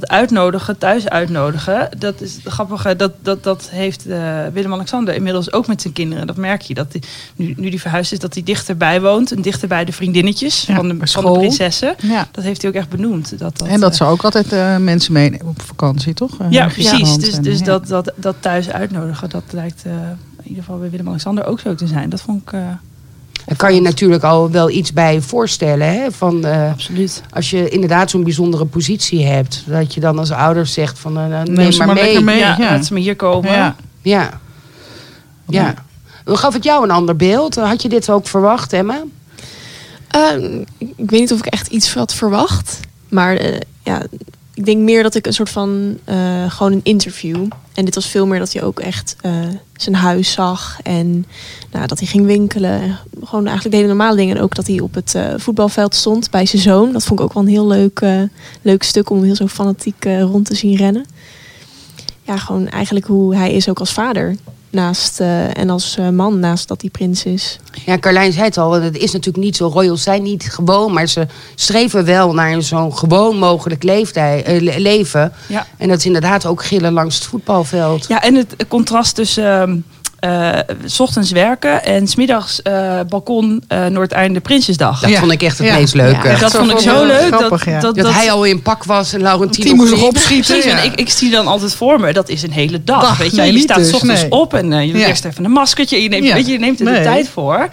[0.00, 2.96] dat uitnodigen, thuis uitnodigen, dat is grappige.
[2.96, 6.26] Dat, dat, dat heeft eh, Willem-Alexander inmiddels ook met zijn kinderen.
[6.26, 6.74] Dat merk je.
[6.74, 7.02] Dat die,
[7.36, 9.32] nu, nu die verhuisd is, dat hij dichterbij woont.
[9.32, 11.94] En dichter bij de vriendinnetjes Ja, van, de, van prinsessen.
[12.02, 12.28] Ja.
[12.30, 13.38] Dat heeft hij ook echt benoemd.
[13.38, 16.36] Dat, dat, en dat eh, ze ook altijd eh, mensen meenemen op vakantie, toch?
[16.50, 17.16] Ja, precies.
[17.16, 17.64] Dus, dus ja.
[17.64, 21.86] dat, dat, dat thuis uitnodigen, dat lijkt in ieder geval bij Willem-Alexander ook zo te
[21.86, 22.08] zijn.
[22.08, 22.52] Dat vond ik
[23.46, 25.88] Daar kan je natuurlijk al wel iets bij voorstellen.
[25.92, 26.12] Hè?
[26.12, 27.22] Van, eh, absoluut.
[27.30, 29.62] als je inderdaad zo'n bijzondere positie hebt.
[29.66, 32.04] Dat je dan als ouder zegt van eh, neem, Neem ze maar maar mee.
[32.04, 32.38] lekker mee.
[32.38, 32.76] ja, ja.
[32.76, 33.52] dat ze maar hier komen.
[33.52, 33.76] Ja.
[34.02, 34.40] Ja.
[35.48, 35.74] ja.
[36.24, 37.54] Gaf het jou een ander beeld?
[37.54, 39.02] Had je dit ook verwacht, Emma?
[40.08, 42.80] Ehm, ik weet niet of ik echt iets had verwacht.
[43.08, 44.02] Maar eh, ja,
[44.54, 47.46] ik denk meer dat ik een soort van eh, gewoon een interview.
[47.74, 49.32] En dit was veel meer dat hij ook echt eh,
[49.76, 50.78] zijn huis zag.
[50.82, 51.26] En
[51.70, 52.80] nou, dat hij ging winkelen.
[52.80, 54.36] En Gewoon eigenlijk de hele normale dingen.
[54.36, 56.92] En ook dat hij op het eh, voetbalveld stond bij zijn zoon.
[56.92, 58.22] Dat vond ik ook wel een heel leuk, eh,
[58.62, 61.06] leuk stuk om heel zo fanatiek rond te zien rennen.
[62.22, 64.36] Ja, gewoon eigenlijk hoe hij is ook als vader.
[64.74, 67.58] Naast, eh, en als eh, man naast dat hij prins is.
[67.86, 69.66] Ja, Carlijn zei het al, het is natuurlijk niet zo.
[69.68, 74.78] Royals zijn niet gewoon, maar ze streven wel naar zo'n gewoon mogelijk leeftij- eh, le-
[74.78, 75.32] leven.
[75.48, 75.66] Ja.
[75.76, 78.06] En dat is inderdaad ook gillen langs het voetbalveld.
[78.08, 79.76] Ja, en het contrast tussen ehm, eh,
[80.86, 85.00] s ochtends werken en smiddags eh balkon eh Noordeinde Prinsjesdag.
[85.00, 85.18] Dat Ja.
[85.20, 85.74] vond ik echt het Ja.
[85.78, 86.28] meest leuke.
[86.28, 87.26] Ja, dat vond ik zo leuk.
[87.26, 87.80] grappig, dat, ja.
[87.80, 90.08] dat, Dat, dat- hij al in pak was en Laurentien Die moest nog niet.
[90.08, 90.54] opschieten.
[90.54, 90.78] Precies, ja.
[90.78, 93.00] en ik, ik zie dan altijd voor me, dat is een hele dag.
[93.02, 94.30] Dag, weet je, je staat s dus, ochtends nee.
[94.30, 96.02] op en eh, je doet eerst even een maskertje.
[96.02, 96.34] Je neemt, Ja.
[96.34, 96.94] weet je, je neemt er Nee.
[96.94, 97.68] de tijd voor.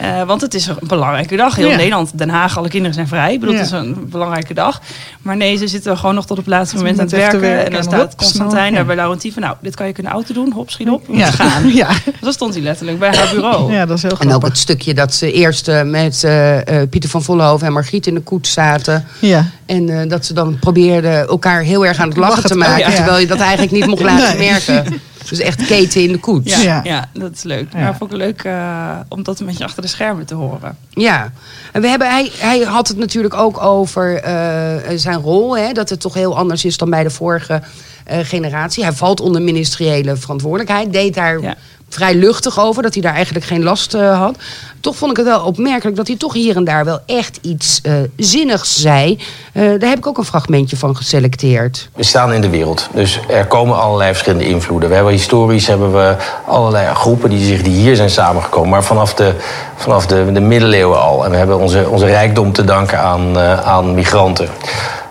[0.00, 1.56] Eh, want het is een belangrijke dag.
[1.56, 1.76] Heel Ja.
[1.76, 3.32] Nederland, Den Haag, alle kinderen zijn vrij.
[3.32, 3.60] Ik bedoel, Ja.
[3.60, 4.80] het is een belangrijke dag.
[5.22, 7.58] Maar nee, ze zitten gewoon nog tot op het laatste moment aan het werken.
[7.58, 9.42] En dan en staat hop, Constantijn snel, daar bij Laurentien van...
[9.42, 10.52] nou, dit kan je kunnen auto doen.
[10.52, 11.06] Hop, schiet op.
[11.06, 11.30] We Ja.
[11.30, 11.68] gaan.
[11.74, 11.88] Ja.
[12.22, 13.72] Zo stond hij letterlijk bij haar bureau.
[13.72, 16.88] ja, dat is heel En ook het stukje dat ze eerst eh, met eh, eh,
[16.88, 19.06] Pieter van Vollenhoven en Margriet in de koets zaten.
[19.20, 19.44] Ja.
[19.66, 22.84] En dat ze dan probeerden elkaar heel erg aan het lachen, Lachen te te- maken.
[22.84, 22.96] oh, ja.
[22.96, 24.50] Terwijl je dat eigenlijk niet mocht laten Nee.
[24.50, 24.84] merken.
[25.28, 26.62] Dus echt keten in de koets.
[26.62, 27.08] Ja, Ja.
[27.12, 27.72] dat is leuk.
[27.72, 27.78] Ja.
[27.78, 30.76] Maar vond ik leuk eh, om dat een beetje achter de schermen te horen.
[30.90, 31.32] Ja,
[31.72, 35.56] en we hebben, hij, hij had het natuurlijk ook over eh, zijn rol.
[35.58, 37.62] Hè, dat het toch heel anders is dan bij de vorige
[38.04, 38.82] eh, generatie.
[38.84, 40.92] Hij valt onder ministeriële verantwoordelijkheid.
[40.92, 41.54] Deed daar Ja.
[41.88, 44.36] Vrij luchtig over, dat hij daar eigenlijk geen last eh, had.
[44.80, 47.80] Toch vond ik het wel opmerkelijk dat hij toch hier en daar wel echt iets
[47.82, 49.18] eh, zinnigs zei.
[49.52, 51.88] Eh, daar heb ik ook een fragmentje van geselecteerd.
[51.94, 54.88] We staan in de wereld, dus er komen allerlei verschillende invloeden.
[54.88, 59.14] We hebben historisch hebben we allerlei groepen die, zich, die hier zijn samengekomen, maar vanaf
[59.14, 59.34] de,
[59.76, 61.24] vanaf de, de middeleeuwen al.
[61.24, 64.48] En we hebben onze, onze rijkdom te danken aan, aan migranten.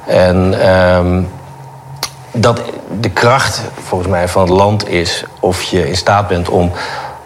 [0.06, 1.24] En ehm,
[2.36, 2.62] dat
[3.00, 6.72] de kracht volgens mij van het land is of je in staat bent om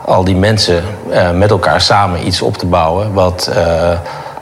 [0.06, 3.92] al die mensen eh, met elkaar samen iets op te bouwen wat, eh,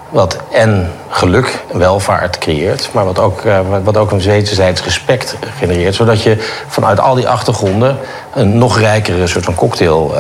[0.10, 5.96] wat en geluk, welvaart creëert, maar wat ook, eh, wat- ook een wederzijds respect genereert,
[5.96, 7.98] zodat je vanuit al die achtergronden
[8.34, 10.14] een nog rijkere soort van cocktail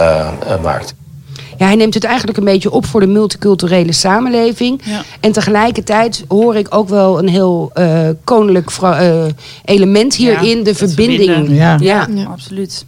[0.61, 0.93] maakt.
[1.57, 4.81] Ja, hij neemt het eigenlijk een beetje op voor de multiculturele samenleving.
[4.83, 5.03] Ja.
[5.19, 9.25] En tegelijkertijd hoor ik ook wel een heel eh, koninklijk eh,
[9.65, 10.57] element hierin.
[10.57, 11.49] Ja, de verbinding.
[11.49, 11.77] Ja.
[11.79, 12.07] Ja.
[12.13, 12.25] Ja.
[12.25, 12.85] absoluut.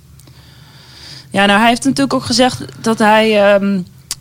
[1.29, 3.53] Ja, nou, hij heeft natuurlijk ook gezegd dat hij...
[3.53, 3.79] ehm,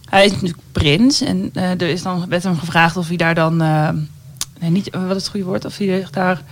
[0.08, 1.20] hij is natuurlijk prins.
[1.20, 3.60] En eh, er is dan, werd hem gevraagd of hij daar dan...
[3.62, 3.88] eh,
[4.60, 5.64] nee, niet, wat is het goede woord?
[5.64, 6.42] Of hij zich daar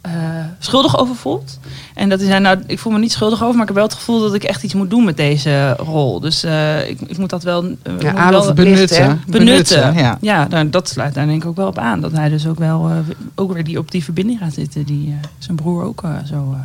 [0.00, 0.12] eh,
[0.58, 1.58] schuldig over voelt.
[1.98, 3.52] En dat hij zei, nou, ik voel me niet schuldig over...
[3.52, 6.20] maar ik heb wel het gevoel dat ik echt iets moet doen met deze rol.
[6.20, 7.64] Dus eh, ik, ik moet dat wel...
[7.64, 9.22] eh, Ja, moet aan wel benutten.
[9.26, 9.26] Benutten.
[9.26, 9.94] benutten.
[9.94, 10.18] ja.
[10.20, 12.00] Ja, nou, dat sluit daar denk ik ook wel op aan.
[12.00, 12.96] Dat hij dus ook wel eh,
[13.34, 14.84] ook weer die op die verbinding gaat zitten...
[14.84, 16.56] die zijn broer ook zo,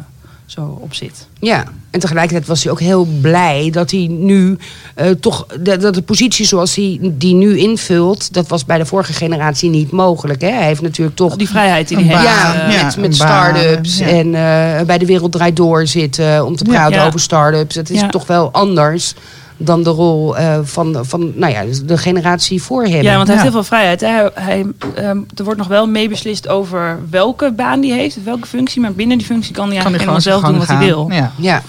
[0.46, 1.28] zo op zit.
[1.40, 4.58] Ja, en tegelijkertijd was hij ook heel blij dat hij nu
[4.96, 8.86] eh, toch, dat dat de positie zoals hij die nu invult, dat was bij de
[8.86, 10.42] vorige generatie niet mogelijk.
[10.42, 10.50] Hè?
[10.50, 12.24] Hij heeft natuurlijk toch Die vrijheid die hij heeft.
[12.24, 14.06] ja, eh, ja, met, met start-ups ja.
[14.06, 17.06] en eh, bij de Wereld Draait Door zitten om te praten Ja.
[17.08, 17.76] over start-ups.
[17.76, 18.08] Het is Ja.
[18.08, 19.14] toch wel anders
[19.58, 23.02] dan de rol eh, van, van nou ja, de generatie voor hem.
[23.02, 23.42] Ja, want hij Ja.
[23.42, 24.02] heeft heel veel vrijheid.
[24.02, 28.82] Hij, hij, ehm, er wordt nog wel meebeslist over welke baan die heeft, welke functie.
[28.82, 31.22] Maar binnen die functie kan hij Kan eigenlijk gewoon helemaal zelf doen wat hij wil.
[31.22, 31.32] Ja.
[31.38, 31.62] Ja.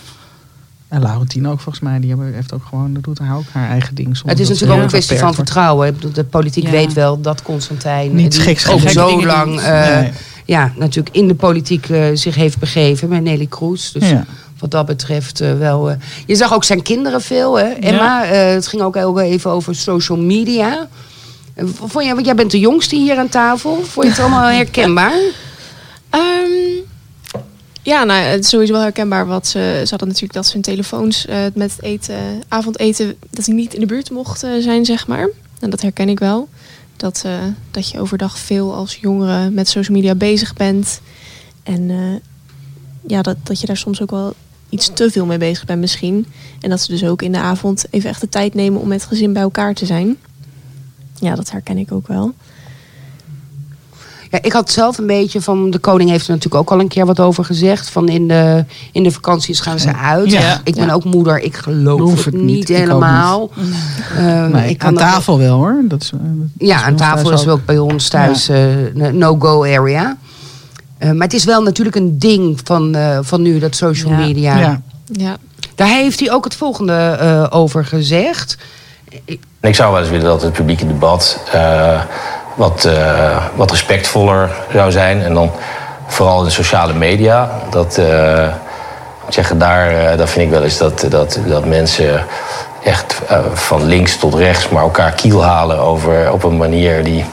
[0.88, 2.00] En Laurentien ook volgens mij.
[2.00, 4.20] Die hebben- heeft ook gewoon, dat doet haar ook haar eigen ding.
[4.26, 5.88] Het is natuurlijk ook een kwestie van vertrouwen.
[5.88, 6.70] Ik bedoel, De politiek Ja.
[6.70, 10.10] weet wel dat Constantijn Niet geks ook zo lang eh, Nee.
[10.44, 13.92] ja, natuurlijk in de politiek eh, zich heeft begeven met Nelly Kroes.
[13.92, 14.24] Dus Ja.
[14.64, 15.90] Wat dat betreft eh, wel.
[15.90, 15.96] eh,
[16.26, 18.24] je zag ook zijn kinderen veel, hè, Emma.
[18.24, 20.88] Eh, het ging ook even over social media.
[21.74, 23.82] Vond jij, want jij bent de jongste hier aan tafel.
[23.82, 25.20] Vond je het allemaal herkenbaar?
[26.10, 26.50] Ehm,
[27.82, 30.62] ja, nou, het is sowieso wel herkenbaar wat ze, ze hadden natuurlijk dat ze hun
[30.62, 35.28] telefoons met het eten, avondeten, dat die niet in de buurt mochten zijn, zeg maar.
[35.60, 36.48] En dat herken ik wel.
[36.96, 37.24] Dat,
[37.70, 41.00] dat je overdag veel als jongere met social media bezig bent.
[41.62, 41.90] En
[43.06, 44.34] ja, dat, dat je daar soms ook wel
[44.68, 46.26] iets te veel mee bezig bent misschien.
[46.60, 49.00] En dat ze dus ook in de avond even echt de tijd nemen om met
[49.00, 50.16] het gezin bij elkaar te zijn.
[51.18, 52.34] Ja, dat herken ik ook wel.
[54.30, 55.70] Ja, ik had zelf een beetje van.
[55.70, 57.90] De koning heeft er natuurlijk ook al een keer wat over gezegd.
[57.90, 60.30] Van in de, in de vakanties gaan ze uit.
[60.30, 60.60] Ja.
[60.64, 60.92] Ik ben Ja.
[60.92, 63.50] ook moeder, ik geloof Geloof het het niet niet, ik helemaal.
[64.16, 65.82] Ehm, Nee, ik kan aan tafel wel hoor.
[65.88, 69.64] Dat is, eh, dat Ja, aan tafel is ook bij ons thuis eh, een no-go
[69.64, 70.16] area.
[71.04, 74.16] Eh, maar het is wel natuurlijk een ding van, eh, van nu, dat social Ja.
[74.18, 74.58] media.
[74.58, 74.80] Ja.
[75.06, 75.36] Ja,
[75.74, 78.56] Daar heeft hij ook het volgende eh, over gezegd.
[79.60, 82.00] Ik zou wel eens willen dat het publieke debat eh,
[82.54, 85.22] wat, eh, wat respectvoller zou zijn.
[85.22, 85.50] En dan
[86.06, 87.50] vooral in de sociale media.
[87.70, 88.48] Dat, eh,
[89.28, 92.24] zeggen, daar, eh, daar vind ik wel eens dat, dat, dat mensen
[92.82, 93.20] echt
[93.52, 97.24] van links tot rechts maar elkaar kiel halen over, op een manier die.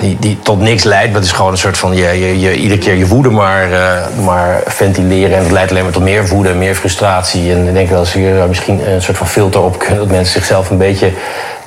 [0.00, 1.14] Die, die tot niks leidt.
[1.14, 4.24] Het is gewoon een soort van je, je, je, iedere keer je woede maar, eh,
[4.24, 5.36] maar ventileren.
[5.36, 7.52] En het leidt alleen maar tot meer woede en meer frustratie.
[7.52, 9.98] En ik denk dat ze hier misschien een soort van filter op kunnen.
[9.98, 11.12] Dat mensen zichzelf een beetje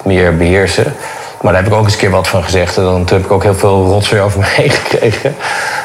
[0.03, 0.93] meer beheersen.
[1.41, 2.77] Maar daar heb ik ook eens een keer wat van gezegd.
[2.77, 5.35] En dan heb ik ook heel veel rotzooi over me heen gekregen.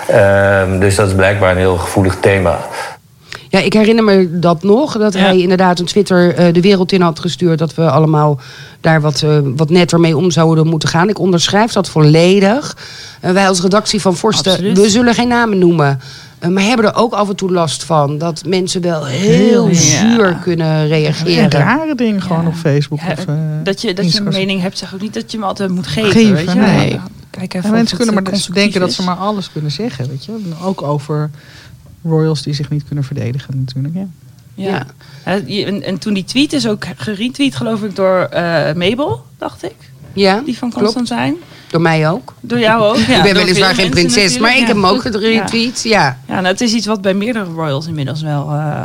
[0.06, 2.58] Ehm, dus dat is blijkbaar een heel gevoelig thema.
[3.56, 4.98] Ja, ik herinner me dat nog.
[4.98, 5.20] Dat Ja.
[5.20, 7.58] hij inderdaad een Twitter eh, de wereld in had gestuurd.
[7.58, 8.40] Dat we allemaal
[8.80, 11.08] daar wat, eh, wat netter mee om zouden moeten gaan.
[11.08, 12.76] Ik onderschrijf dat volledig.
[13.20, 14.78] Eh, wij als redactie van Forsten, Absoluut.
[14.78, 16.00] we zullen geen namen noemen.
[16.50, 18.18] maar hebben er ook af en toe last van.
[18.18, 19.74] Dat mensen wel heel Ja.
[19.74, 21.50] zuur kunnen En reageren.
[21.50, 22.48] rare dingen gewoon Ja.
[22.48, 23.00] op Facebook.
[23.00, 25.36] Ja, of, eh, dat je, dat je een mening hebt, zeg ook niet dat je
[25.38, 26.10] hem altijd moet geven.
[26.10, 26.58] Geven, weet je?
[26.58, 27.00] nee.
[27.30, 30.32] Kijk even mensen kunnen maar denken dat ze maar alles kunnen zeggen, weet je.
[30.62, 31.30] Ook over
[32.04, 33.94] royals die zich niet kunnen verdedigen natuurlijk.
[33.94, 34.06] Ja.
[34.54, 34.86] Ja.
[35.24, 39.74] En, en toen die tweet is ook geretweet, geloof ik, door eh, Mabel, dacht ik.
[40.12, 40.94] Ja, Die van klopt.
[40.94, 41.34] Constantijn.
[41.70, 42.34] Door mij ook.
[42.40, 42.96] Door jou ook.
[43.06, 45.82] Ja, ik ben weliswaar geen prinses, maar ik heb hem ook geretweet.
[45.82, 46.18] Ja.
[46.28, 48.50] Ja, nou, het is iets wat bij meerdere royals inmiddels wel.
[48.50, 48.80] eh,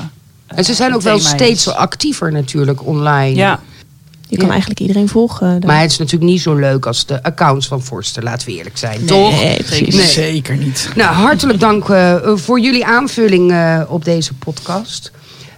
[0.47, 1.74] En ze zijn ook wel steeds is.
[1.74, 3.36] actiever natuurlijk online.
[3.36, 3.60] Ja,
[4.32, 4.52] je kan Ja.
[4.52, 5.60] eigenlijk iedereen volgen.
[5.60, 5.70] daar.
[5.70, 8.78] Maar het is natuurlijk niet zo leuk als de accounts van Forster, laten we eerlijk
[8.78, 9.06] zijn.
[9.06, 9.32] toch?
[9.32, 9.96] Nee, precies.
[9.96, 10.06] Nee.
[10.08, 10.89] Zeker niet.
[10.96, 15.12] Nou, hartelijk dank eh, voor jullie aanvulling eh, op deze podcast.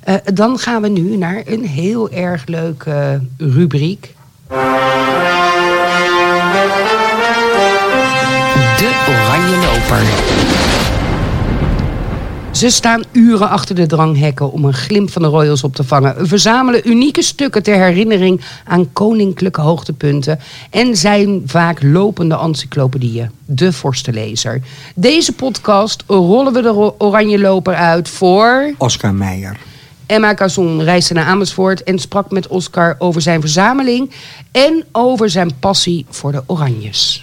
[0.04, 4.16] Eh, dan gaan we nu naar een heel erg leuke rubriek.
[8.78, 10.04] De Oranje Loper.
[12.54, 16.28] Ze staan uren achter de dranghekken om een glimp van de Royals op te vangen.
[16.28, 20.40] Verzamelen unieke stukken ter herinnering aan koninklijke hoogtepunten.
[20.70, 23.30] En zijn vaak lopende encyclopedieën.
[23.46, 24.62] De Vorstenlezer.
[24.96, 28.74] Deze podcast rollen we de Oranje Loper uit voor...
[28.78, 29.58] Oscar Meijer.
[30.06, 34.12] Emma Cazon reisde naar Amersfoort en sprak met Oscar over zijn verzameling...
[34.52, 37.22] en over zijn passie voor de Oranjes.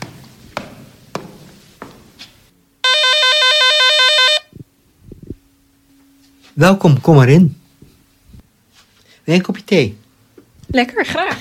[6.61, 7.57] Welkom, kom erin.
[9.25, 9.97] Wil je een kopje thee?
[10.67, 11.39] Lekker, graag.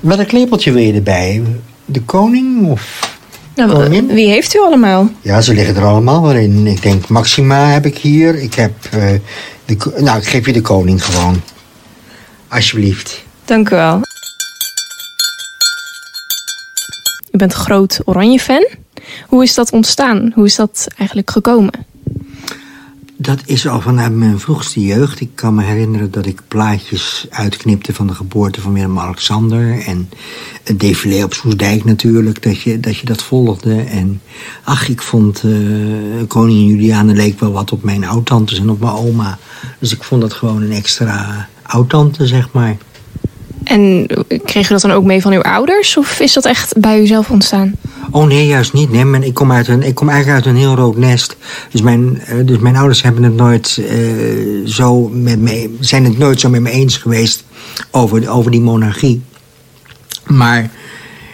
[0.00, 1.42] Wat een klepeltje wil je erbij?
[1.84, 3.14] De koning of...
[3.54, 4.06] Nou, Koningin?
[4.06, 5.08] wie heeft u allemaal?
[5.20, 6.66] Ja, ze liggen er allemaal wel in.
[6.66, 8.34] Ik denk Maxima heb ik hier.
[8.42, 8.72] Ik heb...
[8.90, 9.14] eh,
[9.64, 11.42] de, nou, ik geef je de koning gewoon.
[12.48, 13.24] Alsjeblieft.
[13.44, 14.00] Dank u wel.
[17.30, 18.66] U bent groot Oranje-fan.
[19.26, 20.32] Hoe is dat ontstaan?
[20.34, 21.72] Hoe is dat eigenlijk gekomen?
[23.18, 25.20] Dat is al vanuit mijn vroegste jeugd.
[25.20, 29.80] Ik kan me herinneren dat ik plaatjes uitknipte van de geboorte van Willem-Alexander.
[29.86, 30.08] En
[30.62, 33.80] het défilé op Soesdijk natuurlijk, dat je dat, je volgde.
[33.80, 34.20] En
[34.64, 35.50] ach, ik vond eh,
[36.28, 39.38] koningin Juliane leek wel wat op mijn oudtantes en op mijn oma.
[39.78, 42.76] Dus ik vond dat gewoon een extra oudtante, zeg maar.
[43.64, 44.06] En
[44.44, 45.96] kreeg u dat dan ook mee van uw ouders?
[45.96, 47.74] Of is dat echt bij uzelf ontstaan?
[48.16, 48.90] Oh nee, juist niet.
[48.90, 51.36] Nee, ik, kom uit een, ik kom eigenlijk uit een heel rood nest.
[51.70, 56.18] Dus mijn, eh, dus mijn ouders hebben het nooit, eh, zo met me, zijn het
[56.18, 57.44] nooit zo met me eens geweest
[57.90, 59.22] over, over die monarchie.
[60.26, 60.70] Maar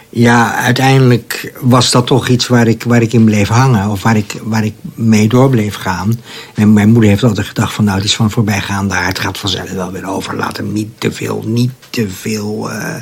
[0.09, 3.89] ja, uiteindelijk was dat toch iets waar ik, waar ik in bleef hangen.
[3.89, 6.19] Of waar ik, waar ik mee door bleef gaan.
[6.53, 9.07] En mijn moeder heeft altijd gedacht van nou, het is van voorbijgaande aard.
[9.07, 10.35] Het gaat vanzelf wel weer over.
[10.35, 12.95] Laat hem niet te veel, niet te veel eh,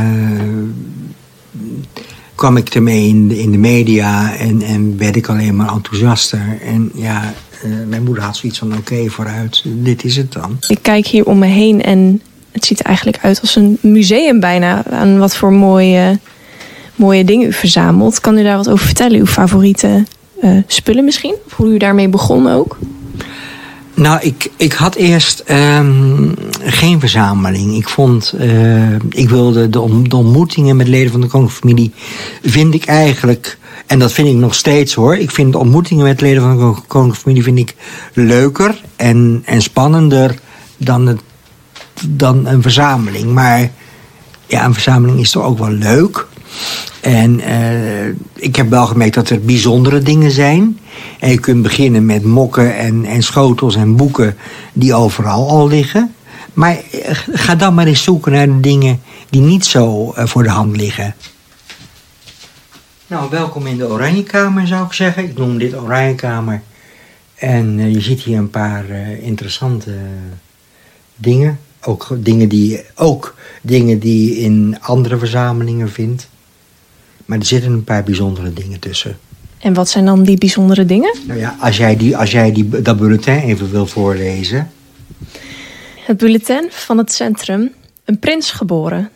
[2.34, 6.58] kwam ik ermee in de, in de media en, en werd ik alleen maar enthousiaster.
[6.64, 10.56] En ja, eh, mijn moeder had zoiets van oké, vooruit, dit is het dan.
[10.68, 14.40] Ik kijk hier om me heen en het ziet er eigenlijk uit als een museum
[14.40, 14.84] bijna.
[14.90, 16.18] Aan wat voor mooie,
[16.94, 18.20] mooie dingen u verzamelt.
[18.20, 19.18] Kan u daar wat over vertellen?
[19.18, 20.04] Uw favoriete
[20.40, 21.36] eh, spullen misschien?
[21.46, 22.78] Of hoe u daarmee begon ook?
[23.94, 27.76] Nou, ik, ik had eerst ehm, geen verzameling.
[27.76, 31.92] Ik vond, eh, ik wilde de, de ontmoetingen met leden van de koninklijke familie,
[32.42, 35.16] vind ik eigenlijk, en dat vind ik nog steeds hoor.
[35.16, 37.74] Ik vind de ontmoetingen met leden van de kon- koninklijke familie vind ik
[38.12, 40.34] leuker en, en spannender
[40.76, 41.20] dan, het,
[42.08, 43.32] dan een verzameling.
[43.32, 43.70] Maar
[44.46, 46.26] ja, een verzameling is toch ook wel leuk.
[47.04, 50.78] En eh, ik heb wel gemerkt dat er bijzondere dingen zijn.
[51.20, 54.36] En je kunt beginnen met mokken en, en schotels en boeken
[54.72, 56.14] die overal al liggen.
[56.52, 60.42] Maar eh, ga dan maar eens zoeken naar de dingen die niet zo eh, voor
[60.42, 61.14] de hand liggen.
[63.06, 65.24] Nou, welkom in de Oranjekamer zou ik zeggen.
[65.24, 66.62] Ik noem dit Oranjekamer.
[67.34, 68.90] En je ziet hier een paar
[69.20, 69.90] interessante
[71.16, 71.58] dingen.
[71.80, 76.28] Ook dingen, die, ook dingen die je in andere verzamelingen vindt.
[77.24, 79.18] Maar er zitten een paar bijzondere dingen tussen.
[79.58, 81.16] En wat zijn dan die bijzondere dingen?
[81.26, 84.70] Nou ja, als jij, die, als jij die, dat bulletin even wil voorlezen.
[85.96, 87.72] Het bulletin van het centrum.
[88.04, 89.10] Een prins geboren.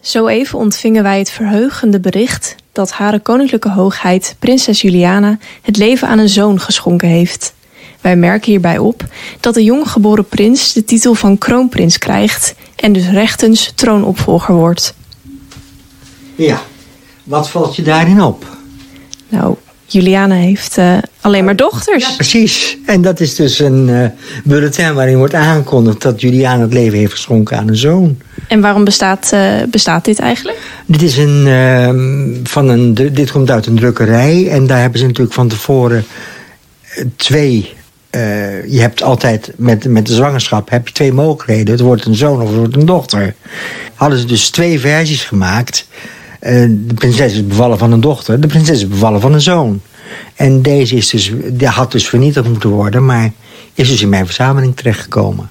[0.00, 6.08] Zo even ontvingen wij het verheugende bericht dat Hare Koninklijke Hoogheid, Prinses Juliana, het leven
[6.08, 7.54] aan een zoon geschonken heeft.
[8.00, 9.04] Wij merken hierbij op
[9.40, 14.94] dat de jonggeboren prins de titel van kroonprins krijgt en dus rechtens troonopvolger wordt.
[16.34, 16.62] Ja,
[17.24, 18.44] wat valt je daarin op?
[19.28, 19.56] Nou,
[19.92, 22.14] Juliana heeft eh, alleen maar dochters.
[22.16, 22.78] Precies.
[22.86, 24.06] En dat is dus een eh,
[24.44, 28.18] bulletin waarin wordt aangekondigd dat Juliana het leven heeft geschonken aan een zoon.
[28.48, 30.58] En waarom bestaat, eh, bestaat dit eigenlijk?
[30.86, 35.06] Dit, is een, ehm, van een, dit komt uit een drukkerij en daar hebben ze
[35.06, 36.04] natuurlijk van tevoren
[37.16, 37.78] twee.
[38.68, 41.72] je hebt altijd met, met de zwangerschap heb je twee mogelijkheden.
[41.72, 43.34] Het wordt een zoon of het wordt een dochter.
[43.94, 45.86] Hadden ze dus twee versies gemaakt.
[46.40, 49.80] Eh, de prinses is bevallen van een dochter, de prinses is bevallen van een zoon.
[50.34, 53.32] En deze is dus, die had dus vernietigd moeten worden, maar
[53.74, 55.48] is dus in mijn verzameling terechtgekomen.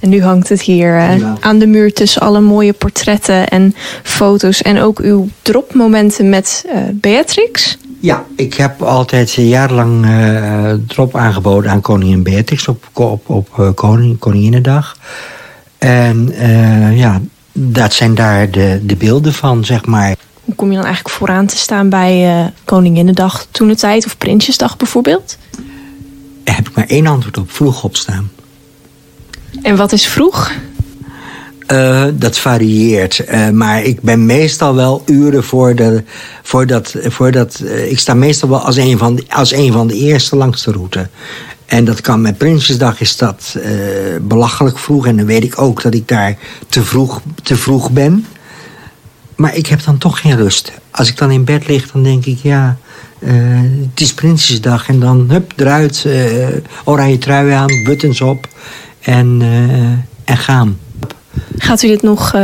[0.00, 1.36] En nu hangt het hier eh, Ja.
[1.40, 4.62] aan de muur tussen alle mooie portretten en foto's.
[4.62, 7.78] En ook uw dropmomenten met eh, Beatrix.
[8.00, 14.18] Ja, ik heb altijd jarenlang eh drop aangeboden aan koningin Beatrix op, op, op koning,
[14.18, 14.96] Koninginnedag.
[15.78, 16.32] En
[16.94, 17.20] ja,
[17.58, 20.16] dat zijn daar de, de beelden van, zeg maar.
[20.44, 24.18] Hoe kom je dan eigenlijk vooraan te staan bij eh Koninginnedag toen de tijd of
[24.18, 25.38] Prinsjesdag bijvoorbeeld?
[26.44, 28.30] Daar heb ik maar één antwoord op, vroeg opstaan.
[29.62, 30.52] En wat is vroeg?
[31.66, 33.18] Eh, dat varieert.
[33.18, 36.02] Eh, maar ik ben meestal wel uren voor de.
[36.42, 39.86] Voor dat, voor dat, ik sta meestal wel als een, van de, als een van
[39.86, 41.08] de eerste langs de route.
[41.66, 43.70] En dat kan met Prinsjesdag is dat eh,
[44.20, 45.06] belachelijk vroeg.
[45.06, 46.36] En dan weet ik ook dat ik daar
[46.68, 48.26] te vroeg, te vroeg ben.
[49.36, 50.72] Maar ik heb dan toch geen rust.
[50.90, 52.76] Als ik dan in bed lig, dan denk ik, ja,
[53.18, 53.34] eh,
[53.90, 54.88] het is Prinsjesdag.
[54.88, 56.46] En dan, hup, eruit, eh,
[56.84, 58.48] oranje trui aan, buttons op
[59.00, 59.42] en,
[60.24, 60.78] en gaan.
[61.56, 62.34] Gaat u dit nog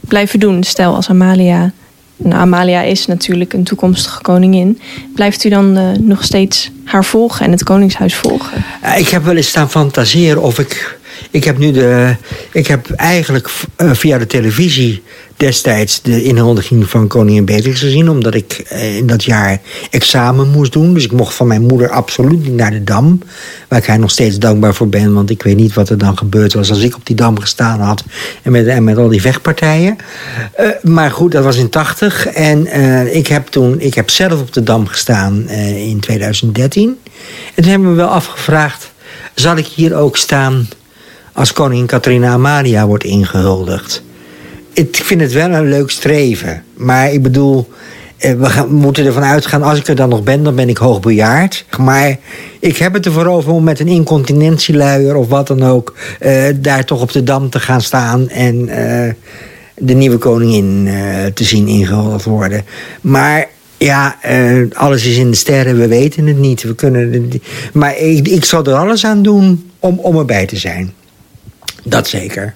[0.00, 0.64] blijven doen?
[0.64, 1.72] Stel als Amalia.
[2.16, 4.80] Nou, Amalia is natuurlijk een toekomstige koningin.
[5.14, 8.64] Blijft u dan eh, nog steeds haar volgen en het koningshuis volgen?
[8.96, 10.98] Ik heb wel eens staan fantaseren of ik.
[11.30, 12.16] Ik heb nu de.
[12.52, 15.02] Ik heb eigenlijk eh, via de televisie
[15.36, 18.10] destijds de inhuldiging van koningin Beatrix gezien.
[18.10, 20.94] Omdat ik eh, in dat jaar examen moest doen.
[20.94, 23.20] Dus ik mocht van mijn moeder absoluut niet naar de dam.
[23.68, 25.14] Waar ik haar nog steeds dankbaar voor ben.
[25.14, 27.80] Want ik weet niet wat er dan gebeurd was als ik op die dam gestaan
[27.80, 28.04] had.
[28.42, 29.96] En met, en met al die vechtpartijen.
[30.54, 32.26] Eh, maar goed, dat was in 80.
[32.26, 32.66] En
[33.14, 33.80] ik heb toen.
[33.80, 36.98] Ik heb zelf op de dam gestaan in 2013.
[37.54, 38.90] En toen hebben we wel afgevraagd.
[39.34, 40.68] Zal ik hier ook staan
[41.36, 44.02] als koningin Catharina Amalia wordt ingehuldigd?
[44.72, 46.62] Ik vind het wel een leuk streven.
[46.74, 47.68] Maar ik bedoel,
[48.16, 49.62] eh, we, gaan, we moeten ervan uitgaan...
[49.62, 51.64] als ik er dan nog ben, dan ben ik hoogbejaard.
[51.78, 52.16] Maar
[52.60, 55.16] ik heb het ervoor over om met een incontinentieluier...
[55.16, 58.28] of wat dan ook, eh, daar toch op de dam te gaan staan...
[58.28, 59.12] en eh,
[59.74, 60.88] de nieuwe koningin
[61.34, 62.64] te zien ingehuldigd worden.
[63.00, 64.16] Maar ja,
[64.72, 66.62] alles is in de sterren, we weten het niet.
[66.62, 67.32] We kunnen
[67.72, 70.92] maar ik, ik zal er alles aan doen om, om erbij te zijn.
[71.88, 72.54] Dat zeker.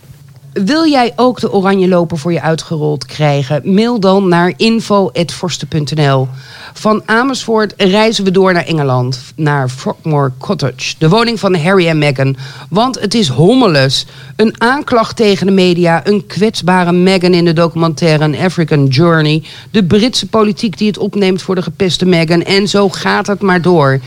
[0.52, 3.74] Wil jij ook de oranje loper voor je uitgerold krijgen?
[3.74, 6.28] Mail dan naar info.forsten.nl.
[6.72, 11.98] Van Amersfoort reizen we door naar Engeland, naar Frogmore Cottage, de woning van Harry en
[11.98, 12.36] Meghan.
[12.68, 14.06] Want het is hommeles.
[14.36, 19.84] Een aanklacht tegen de media, een kwetsbare Meghan in de documentaire An African Journey, de
[19.84, 24.00] Britse politiek die het opneemt voor de gepeste Meghan en zo gaat het maar door.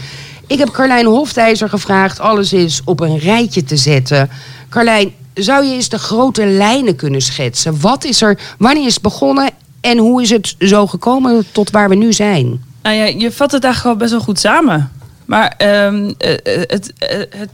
[0.48, 4.30] Ik heb Carlijn Hoftijzer gevraagd alles eens op een rijtje te zetten.
[4.74, 7.82] Carlijn, zou je eens de grote lijnen kunnen schetsen?
[7.82, 9.50] Wat is er, wanneer is het begonnen
[9.82, 12.64] en hoe is het zo gekomen tot waar we nu zijn?
[12.82, 14.92] Nou ja, je vat het eigenlijk al best wel goed samen.
[15.26, 17.50] Maar ehm, eh, eh, het, eh, het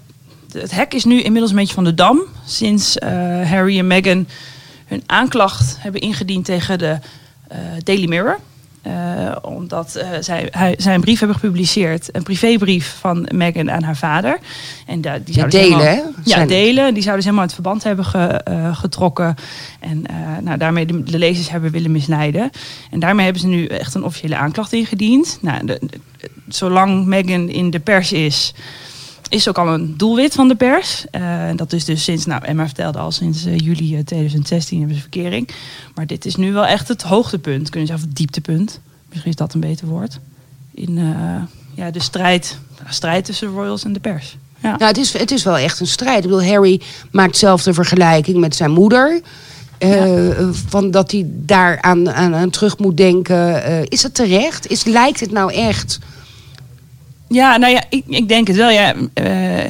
[0.52, 2.22] het hek is nu inmiddels een beetje van de dam.
[2.46, 2.96] Sinds
[3.44, 4.28] Harry en Meghan
[4.86, 6.98] hun aanklacht hebben ingediend tegen de
[7.84, 8.40] Daily Mirror.
[8.90, 13.84] Eh, omdat eh, zij, hij, zij een brief hebben gepubliceerd, een privébrief van Meghan aan
[13.84, 14.38] haar vader.
[14.86, 16.22] En da- die zouden ze delen, helemaal- hè?
[16.24, 16.94] Ja, Zijn- delen.
[16.94, 19.36] Die zouden ze helemaal uit verband hebben ge- eh, getrokken.
[19.80, 20.04] En
[20.44, 22.50] nou, daarmee de, de lezers hebben willen misleiden.
[22.92, 25.38] En daarmee hebben ze nu echt een officiële aanklacht ingediend.
[25.42, 26.00] Nou, de, de-
[26.48, 28.54] zolang Meghan in de pers is,
[29.30, 31.06] is ook al een doelwit van de pers.
[31.12, 34.96] Eh, dat is dus sinds, nou Emma vertelde al, sinds eh, juli eh, 2016 hebben
[34.96, 35.50] ze verkering.
[35.96, 38.80] Maar dit is nu wel echt het hoogtepunt, kunnen we zeggen, of het dieptepunt.
[39.10, 40.20] Misschien is dat een beter woord.
[40.74, 44.38] In eh, ja, de strijd, de strijd tussen de royals en de pers.
[44.62, 44.70] Ja.
[44.70, 46.24] Nou, het is, het is wel echt een strijd.
[46.24, 49.22] Ik bedoel, Harry maakt zelf de vergelijking met zijn moeder.
[49.78, 53.64] Eh, Van dat hij daar aan, aan, aan terug moet denken.
[53.64, 54.68] Eh, is het terecht?
[54.68, 56.00] Is, lijkt het nou echt?
[57.30, 58.70] Ja, nou ja, ik, ik denk het wel.
[58.70, 59.26] Ja, Eh,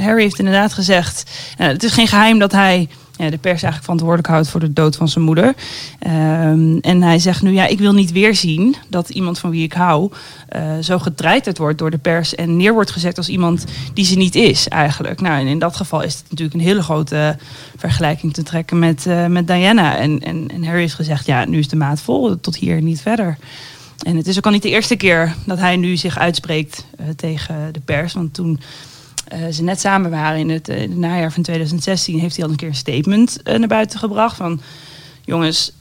[0.06, 1.24] Harry heeft inderdaad gezegd...
[1.58, 2.88] eh, het is geen geheim dat hij
[3.18, 4.50] de pers eigenlijk verantwoordelijk houdt...
[4.50, 5.54] voor de dood van zijn moeder.
[6.00, 8.76] Ehm, en hij zegt nu, ja, ik wil niet weer zien...
[8.88, 10.12] dat iemand van wie ik hou
[10.48, 12.36] eh, zo getreiterd wordt door de pers...
[12.36, 15.22] en neer wordt gezet als iemand die ze niet is eigenlijk.
[15.22, 17.38] Nou, en in dat geval is het natuurlijk een hele grote
[17.78, 19.98] vergelijking te trekken met, met Diana.
[19.98, 23.02] En, en, en Harry heeft gezegd, ja, nu is de maat vol, tot hier niet
[23.02, 23.38] verder.
[24.04, 27.06] En het is ook al niet de eerste keer dat hij nu zich uitspreekt eh,
[27.16, 28.14] tegen de pers.
[28.14, 28.60] Want toen
[29.28, 32.46] eh, ze net samen waren in het, eh, in het najaar van 2016, heeft hij
[32.46, 34.36] al een keer een statement naar buiten gebracht.
[34.36, 34.62] Van
[35.26, 35.72] jongens,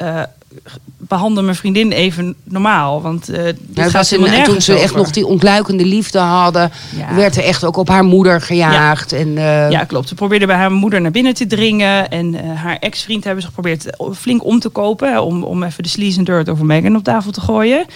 [1.08, 3.02] behandel mijn vriendin even normaal.
[3.02, 3.42] Want Nou,
[3.74, 4.08] het gaat
[4.44, 7.14] toen ze echt nog die ontluikende liefde hadden, Ja.
[7.14, 9.12] werd er echt ook op haar moeder gejaagd.
[9.12, 10.08] En, eh, Ja, klopt.
[10.08, 12.10] Ze probeerde bij haar moeder naar binnen te dringen.
[12.10, 15.12] En eh, haar ex-vriend hebben ze geprobeerd flink om te kopen.
[15.12, 17.86] hè, Om, om even de sleaze en dirt over Meghan op tafel te gooien.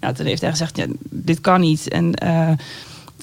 [0.00, 1.88] Nou, toen heeft hij gezegd, ja, dit kan niet.
[1.88, 2.14] En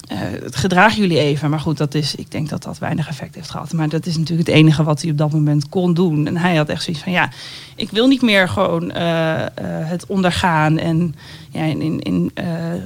[0.06, 1.50] eh, het gedragen jullie even.
[1.50, 3.72] Maar goed, dat is, ik denk dat dat weinig effect heeft gehad.
[3.72, 6.26] Maar dat is natuurlijk het enige wat hij op dat moment kon doen.
[6.26, 7.30] En hij had echt zoiets van, ja,
[7.76, 10.78] ik wil niet meer gewoon eh, eh, het ondergaan.
[10.78, 11.14] En
[11.50, 12.30] ja, in, in,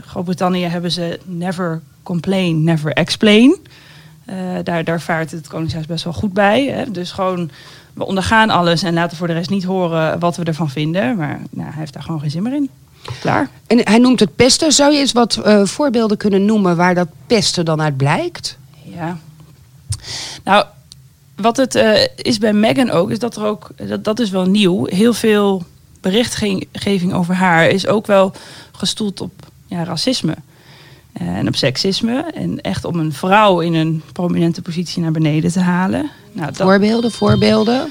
[0.07, 3.57] Groot-Brittannië hebben ze never complain, never explain.
[4.63, 6.65] Daar, daar vaart het Koningshuis best wel goed bij.
[6.65, 6.91] Hè?
[6.91, 7.51] Dus gewoon,
[7.95, 11.17] we ondergaan alles en laten voor de rest niet horen wat we ervan vinden.
[11.17, 12.71] Maar nou, hij heeft daar gewoon geen zin meer in.
[13.21, 13.49] Klaar.
[13.67, 14.73] En hij noemt het pesten.
[14.73, 18.59] Zou je eens wat eh, voorbeelden kunnen noemen waar dat pesten dan uit blijkt?
[18.83, 19.19] Ja.
[20.45, 20.65] Nou,
[21.37, 24.45] wat het eh, is bij Meghan ook, is dat er ook, dat, dat is wel
[24.45, 25.63] nieuw, heel veel
[26.01, 28.33] berichtgeving over haar is ook wel
[28.73, 29.33] gestoeld op
[29.67, 30.35] ja, racisme.
[31.13, 32.25] eh, En op seksisme.
[32.35, 36.11] En echt om een vrouw in een prominente positie naar beneden te halen.
[36.33, 37.89] Nou, dat, Voorbeelden, voorbeelden.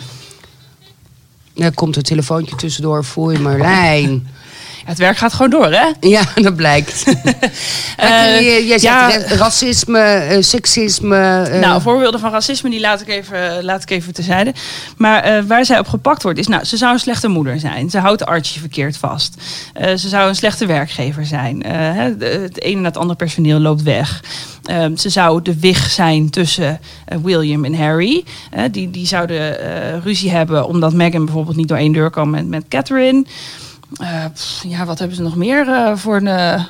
[1.55, 3.03] Er komt een telefoontje tussendoor.
[3.03, 4.28] Foei Marlijn.
[4.90, 5.88] Het werk gaat gewoon door, hè?
[6.00, 7.04] Ja, dat blijkt.
[7.98, 9.36] Eh, jij jij zegt ja.
[9.36, 11.42] racisme, eh, seksisme.
[11.42, 14.54] eh, Nou, voorbeelden van racisme die laat ik even, laat ik even terzijde.
[14.98, 17.90] Maar waar zij op gepakt wordt is, nou, ze zou een slechte moeder zijn.
[17.90, 19.34] Ze houdt Archie verkeerd vast.
[19.96, 21.64] Ze zou een slechte werkgever zijn.
[21.66, 24.24] Het ene na het andere personeel loopt weg.
[24.96, 26.80] Ze zou de wig zijn tussen
[27.24, 28.24] William en Harry.
[28.72, 29.58] Die, die zouden
[30.02, 33.26] ruzie hebben omdat Meghan bijvoorbeeld niet door één deur kwam met, met Catherine.
[33.98, 36.28] Eh, pff, ja, wat hebben ze nog meer eh, voor een.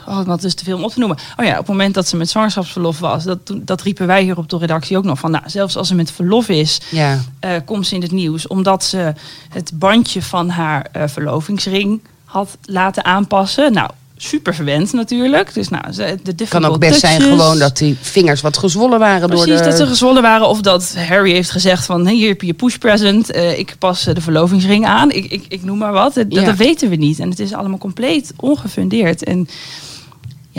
[0.08, 1.18] oh, wat is te veel om op te noemen.
[1.38, 4.38] Oh ja, op het moment dat ze met zwangerschapsverlof was, dat, dat riepen wij hier
[4.38, 5.32] op de redactie ook nog van.
[5.32, 7.18] Nou, zelfs als ze met verlof is, ja.
[7.66, 8.48] komt ze in het nieuws.
[8.48, 9.14] Omdat ze
[9.50, 13.74] het bandje van haar verlovingsring had laten aanpassen.
[13.74, 13.90] Nou,
[14.22, 15.54] super verwend natuurlijk.
[15.54, 15.84] Dus nou,
[16.24, 19.64] de kan ook best zijn gewoon dat die vingers wat gezwollen waren Precies, door de...
[19.64, 20.48] dat ze gezwollen waren.
[20.48, 22.06] Of dat Harry heeft gezegd van...
[22.06, 23.32] Hey, hier heb je je push present.
[23.32, 25.12] eh, ik pas eh, de verlovingsring aan.
[25.12, 26.14] Ik, ik, ik noem maar wat.
[26.14, 26.44] Dat, Ja.
[26.44, 27.20] dat weten we niet.
[27.20, 29.24] En het is allemaal compleet ongefundeerd.
[29.24, 29.48] En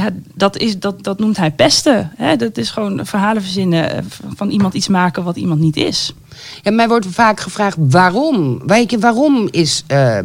[0.02, 2.12] ja, dat, is, dat, dat noemt hij pesten.
[2.16, 2.36] Hè?
[2.36, 3.90] Dat is gewoon verhalen verzinnen...
[3.96, 4.02] eh,
[4.36, 6.14] van iemand iets maken wat iemand niet is.
[6.62, 8.62] Ja, mij wordt vaak gevraagd waarom.
[8.66, 10.18] Weet je, waarom is, eh,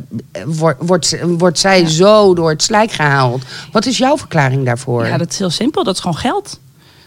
[0.46, 1.88] wordt, wordt, wordt zij Ja.
[1.88, 3.44] zo door het slijk gehaald?
[3.72, 5.06] Wat is jouw verklaring daarvoor?
[5.08, 5.84] Ja, dat is heel simpel.
[5.84, 6.60] Dat is gewoon geld.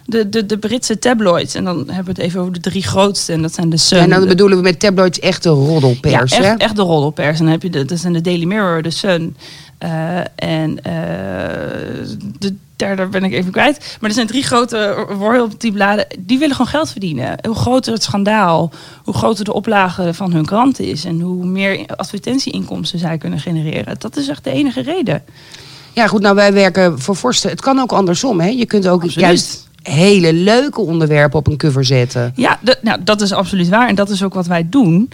[0.04, 1.54] De, de, de Britse tabloids.
[1.54, 3.32] En dan hebben we het even over de drie grootste.
[3.32, 6.36] En dat zijn de Sun, en dan de- bedoelen we met tabloids echt de roddelpers,
[6.36, 6.52] ja, hè?
[6.54, 7.38] echt de roddelpers.
[7.38, 9.36] En dan heb je de, dat zijn de Daily Mirror, de Sun.
[9.78, 10.92] Eh, en eh,
[12.38, 13.96] de derde ben ik even kwijt.
[14.00, 16.06] Maar er zijn drie grote royalty bladen.
[16.18, 17.38] Die willen gewoon geld verdienen.
[17.46, 18.72] Hoe groter het schandaal,
[19.04, 21.04] hoe groter de oplage van hun krant is.
[21.04, 23.96] En hoe meer advertentieinkomsten zij kunnen genereren.
[23.98, 25.22] Dat is echt de enige reden.
[25.92, 27.50] Ja, goed, nou wij werken voor Forsten.
[27.50, 28.48] Het kan ook andersom, hè?
[28.48, 29.26] Je kunt ook Absoluut.
[29.26, 32.32] juist hele leuke onderwerpen op een cover zetten.
[32.36, 33.88] Ja, nou, dat is absoluut waar.
[33.88, 35.10] En dat is ook wat wij doen.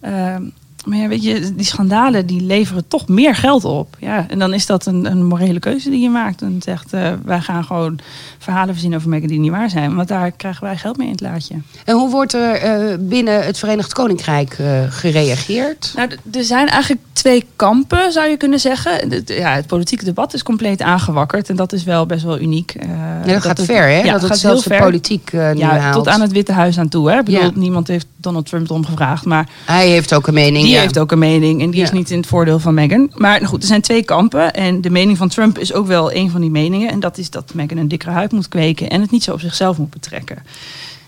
[0.00, 0.42] Ehm,
[0.88, 3.96] Maar ja, weet je, die schandalen die leveren toch meer geld op.
[3.98, 6.42] Ja, en dan is dat een, een morele keuze die je maakt.
[6.42, 7.98] En zegt, eh, wij gaan gewoon
[8.38, 9.94] verhalen verzinnen over Meghan die niet waar zijn.
[9.94, 11.54] Want daar krijgen wij geld mee in het laadje.
[11.84, 15.92] En hoe wordt er eh, binnen het Verenigd Koninkrijk eh, gereageerd?
[15.96, 19.08] Nou, er zijn eigenlijk twee kampen, zou je kunnen zeggen.
[19.08, 21.48] De- ja, het politieke debat is compleet aangewakkerd.
[21.48, 22.74] En dat is wel best wel uniek.
[22.86, 23.96] Ja, dat, gaat ver, hè?
[23.98, 24.84] ja, dat het gaat zelfs heel de ver.
[24.84, 25.94] politiek nu Ja, haalt.
[25.94, 27.10] tot aan het Witte Huis aan toe.
[27.10, 27.18] Hè?
[27.18, 29.24] Ik bedoel, niemand heeft Donald Trump erom gevraagd.
[29.24, 30.64] Maar Hij heeft ook een mening.
[30.64, 30.84] die ja.
[30.84, 31.62] heeft ook een mening.
[31.62, 33.10] En die is niet in het voordeel van Meghan.
[33.14, 34.52] Maar goed, er zijn twee kampen.
[34.52, 36.90] En de mening van Trump is ook wel een van die meningen.
[36.90, 38.88] En dat is dat Meghan een dikkere huid moet kweken.
[38.88, 40.38] En het niet zo op zichzelf moet betrekken.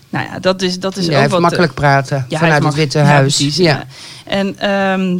[0.09, 1.39] Nou ja, dat is, dat is Ja, ook wat...
[1.41, 3.35] makkelijk praten Ja, hij vanuit het Witte Huis.
[3.35, 3.85] precies, ja.
[4.25, 5.19] En ehm,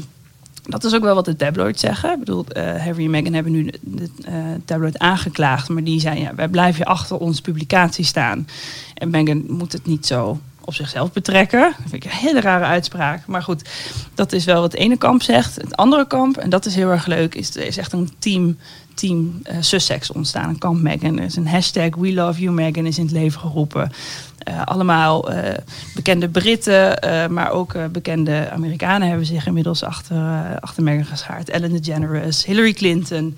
[0.64, 2.12] dat is ook wel wat de tabloids zeggen.
[2.12, 4.34] Ik bedoel, eh, Harry en Meghan hebben nu de, de eh,
[4.66, 5.70] tabloid aangeklaagd.
[5.70, 8.48] Maar die zei, ja, wij blijven achter onze publicatie staan.
[8.94, 11.62] En Meghan moet het niet zo op zichzelf betrekken.
[11.62, 13.26] Dat vind ik een hele rare uitspraak.
[13.26, 13.70] Maar goed,
[14.14, 15.56] dat is wel wat het ene kamp zegt.
[15.56, 18.58] Het andere kamp, en dat is heel erg leuk, is, is echt een team,
[18.94, 20.50] team eh, Sussex ontstaan.
[20.50, 21.18] Een kamp Meghan.
[21.18, 23.92] Er is een hashtag We Love You Meghan is in het leven geroepen.
[24.38, 25.58] Eh, allemaal eh,
[25.96, 27.00] bekende Britten,
[27.34, 31.50] maar ook bekende Amerikanen hebben zich inmiddels achter, achter Meghan geschaard.
[31.50, 33.38] Ellen DeGeneres, Hillary Clinton,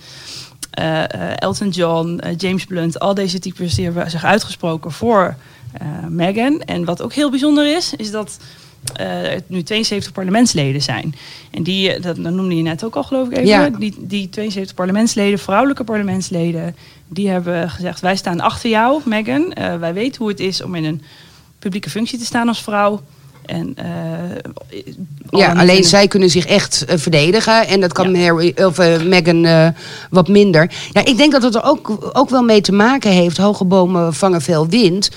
[1.35, 2.99] Elton John, James Blunt.
[2.99, 5.35] Al deze types die hebben zich uitgesproken voor
[6.09, 6.61] Meghan.
[6.61, 8.37] En wat ook heel bijzonder is, is dat
[8.95, 11.15] eh, het nu 72 parlementsleden zijn.
[11.51, 13.47] En die, eh, dat, dat noemde je net ook al geloof ik even.
[13.47, 13.69] Ja.
[13.69, 16.75] Die, die 72 parlementsleden, vrouwelijke parlementsleden,
[17.07, 19.53] die hebben gezegd: wij staan achter jou, Meghan.
[19.53, 21.01] Eh, wij weten hoe het is om in een
[21.59, 23.01] publieke functie te staan als vrouw.
[23.45, 24.75] En, eh,
[25.29, 27.67] Ja, alleen zij kunnen zich echt eh, verdedigen.
[27.67, 29.67] En dat kan Harry, of, eh, Meghan eh,
[30.09, 30.71] wat minder.
[30.91, 33.37] Ja, ik denk dat het er ook, ook wel mee te maken heeft.
[33.37, 35.09] Hoge bomen vangen veel wind.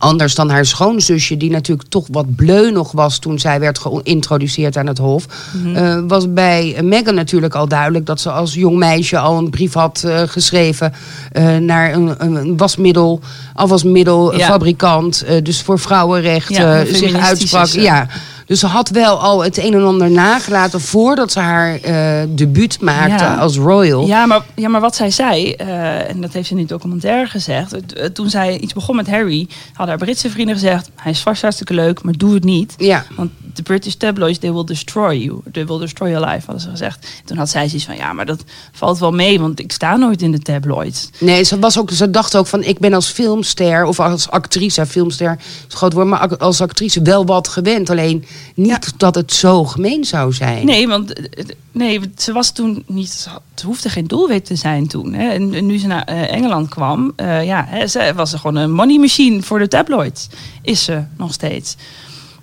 [0.00, 4.76] Anders dan haar schoonzusje, die natuurlijk toch wat bleu nog was toen zij werd geïntroduceerd
[4.76, 5.26] aan het Hof.
[5.52, 5.76] Mhm.
[5.76, 9.72] eh, was bij Meghan natuurlijk al duidelijk dat ze als jong meisje al een brief
[9.72, 10.92] had eh, geschreven
[11.32, 13.20] eh, naar een, een, wasmiddel,
[13.54, 15.22] afwasmiddelfabrikant.
[15.22, 17.66] eh, dus voor vrouwenrechten Ja, zich uitsprak.
[17.66, 18.06] Ja.
[18.50, 22.80] Dus ze had wel al het een en ander nagelaten voordat ze haar eh debuut
[22.80, 23.34] maakte Ja.
[23.36, 24.06] als royal.
[24.06, 27.26] Ja maar, ja, maar wat zij zei, eh, en dat heeft ze in die documentaire
[27.28, 27.70] gezegd.
[27.70, 31.20] het- eh, toen zij iets begon met Harry, hadden haar Britse vrienden gezegd: Hij is
[31.20, 32.74] vast hartstikke leuk, maar doe het niet.
[32.76, 33.04] Ja.
[33.16, 35.40] Want de British tabloids, they will destroy you.
[35.52, 37.06] They will destroy your life, hadden ze gezegd.
[37.24, 40.22] Toen had zij zoiets van: Ja, maar dat valt wel mee, want ik sta nooit
[40.22, 41.10] in de tabloids.
[41.18, 44.86] Nee, ze, was ook, ze dacht ook van ik ben als filmster of als actrice,
[44.86, 45.38] filmster
[45.68, 47.90] groot woord, maar als actrice wel wat gewend.
[47.90, 48.24] Alleen
[48.54, 50.66] niet dat het zo gemeen zou zijn.
[50.66, 53.28] Nee, want eh, eh, nee, ze was toen niet.
[53.54, 55.12] Ze hoefde geen doelwit te zijn toen.
[55.12, 55.28] Hè.
[55.28, 58.98] En, nu ze naar eh, Engeland kwam, eh, ja, hè, ze was gewoon een money
[58.98, 60.28] machine voor de tabloids.
[60.62, 61.76] Is ze nog steeds.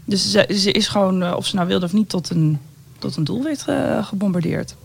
[0.06, 2.60] Dus ze, ze is gewoon, of ze nou wilde of niet, tot een,
[3.00, 3.66] tot een doelwit
[4.02, 4.76] gebombardeerd.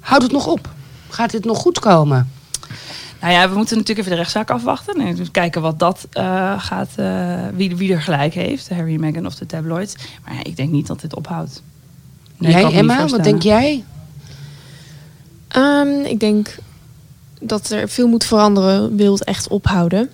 [0.00, 0.70] Houdt het nog op?
[1.08, 2.30] Gaat dit nog goed komen?
[3.22, 4.94] Nou ja, we moeten natuurlijk even de rechtszaak afwachten.
[5.00, 8.68] En even kijken wat dat eh, gaat, eh, wie, wie er gelijk heeft.
[8.68, 9.94] Harry, Meghan of de tabloids.
[10.24, 11.62] Maar ja, ik denk niet dat dit ophoudt.
[12.36, 13.84] Nee, jij, Emma, wat denk jij?
[15.48, 16.56] Ehm, ik denk
[17.40, 18.96] dat er veel moet veranderen.
[18.96, 20.10] Wil het echt ophouden.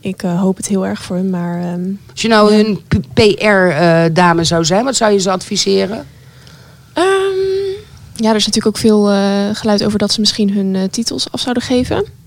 [0.00, 2.80] Ik eh, hoop het heel erg voor hem, maar ehm, Als je nou een
[3.12, 6.06] PR-dame zou zijn, wat zou je ze adviseren?
[6.92, 7.04] ehm,
[8.14, 11.40] ja, er is natuurlijk ook veel eh, geluid over dat ze misschien hun titels af
[11.40, 12.22] zouden geven.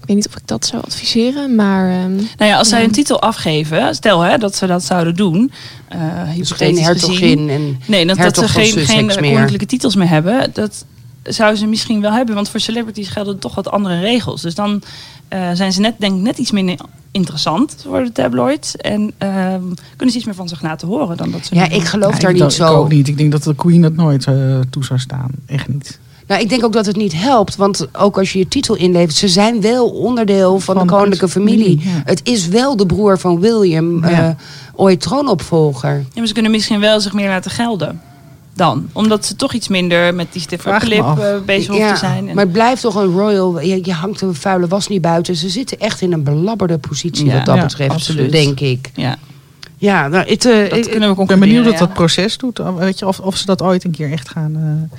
[0.00, 2.90] Ik weet niet of ik dat zou adviseren, maar ehm, Nou ja, als zij een
[2.90, 5.52] titel afgeven, stel hè, dat ze dat zouden doen.
[5.88, 5.98] eh
[6.36, 7.50] Dus geen hertogin gezien.
[7.50, 9.14] en Nee, dat, ze geen, geen meer.
[9.16, 10.50] koninklijke titels meer hebben.
[10.52, 10.84] Dat
[11.22, 12.34] zou ze misschien wel hebben.
[12.34, 14.42] Want voor celebrities gelden toch wat andere regels.
[14.42, 14.82] Dus dan
[15.28, 16.76] eh, zijn ze net, denk ik, net iets minder
[17.12, 18.76] interessant voor de tabloids.
[18.76, 19.62] En ehm,
[19.96, 22.18] kunnen ze iets meer van zich laten horen dan dat ze Ja, ik geloof Ja,
[22.18, 22.74] daar ik niet dat- Ik zo.
[22.74, 23.08] ook niet.
[23.08, 24.34] Ik denk dat de Queen het nooit eh,
[24.70, 25.30] toe zou staan.
[25.46, 25.98] Echt niet.
[26.26, 27.56] Nou, ik denk ook dat het niet helpt.
[27.56, 31.28] Want ook als je je titel inlevert, ze zijn wel onderdeel van, Van de koninklijke
[31.28, 31.64] familie.
[31.78, 32.02] familie, ja.
[32.04, 34.28] Het is wel de broer van William, Ja.
[34.28, 34.34] eh,
[34.74, 35.90] ooit troonopvolger.
[35.94, 38.00] Ja, maar ze kunnen misschien wel zich meer laten gelden.
[38.54, 38.88] Dan.
[38.92, 40.82] Omdat ze toch iets minder met die stiffe af.
[40.88, 42.28] eh, bezig hoeven te zijn.
[42.28, 43.60] En- maar het blijft toch een royal.
[43.60, 45.36] Je, je hangt een vuile was niet buiten.
[45.36, 48.32] Ze zitten echt in een belabberde positie Ja, wat dat ja, betreft, absoluut.
[48.32, 48.90] denk ik.
[48.94, 49.16] ja,
[49.78, 51.38] Ja, nou, het, eh, dat ik- kunnen we Ik ben concluderen.
[51.40, 51.78] benieuwd wat ja.
[51.78, 52.60] dat proces doet.
[52.78, 54.54] Weet je, of, of ze dat ooit een keer echt gaan...
[54.56, 54.98] eh,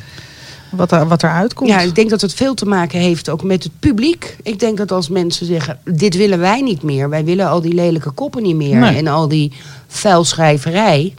[0.78, 1.70] wat, er, wat eruit komt.
[1.70, 4.38] Ja, ik denk dat het veel te maken heeft ook met het publiek.
[4.44, 7.10] Ik denk dat als mensen zeggen, dit willen wij niet meer.
[7.10, 8.76] Wij willen al die lelijke koppen niet meer.
[8.78, 8.96] Nee.
[8.98, 9.52] En al die
[9.88, 11.14] vuilschrijverij.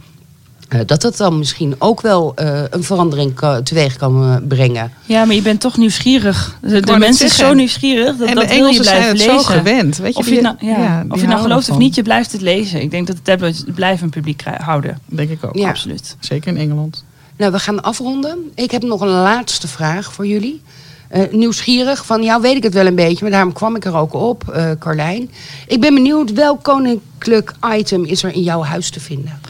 [0.72, 4.92] Eh, dat dat dan misschien ook wel eh, een verandering ka- teweeg kan eh, brengen.
[5.06, 6.58] Ja, maar je bent toch nieuwsgierig.
[6.60, 7.46] De, mensen zijn zeggen.
[7.46, 9.44] zo nieuwsgierig dat, en dat de wil je Engelsen zijn blijven het lezen.
[9.44, 9.96] zo gewend.
[9.96, 11.94] Weet je, Of je, die- nou, ja, ja, die of je nou gelooft of niet,
[11.94, 12.80] je blijft het lezen.
[12.80, 14.98] Ik denk dat de tablets blijven een publiek houden.
[15.06, 15.56] Denk ik ook.
[15.56, 15.68] Ja.
[15.68, 16.16] Absoluut.
[16.20, 17.04] Zeker in Engeland.
[17.36, 18.38] Nou, we gaan afronden.
[18.54, 20.62] Ik heb nog een laatste vraag voor jullie.
[21.08, 23.96] Eh, nieuwsgierig, van jou weet ik het wel een beetje, maar daarom kwam ik er
[23.96, 25.30] ook op, eh Carlijn.
[25.66, 29.40] Ik ben benieuwd, welk koninklijk item is er in jouw huis te vinden?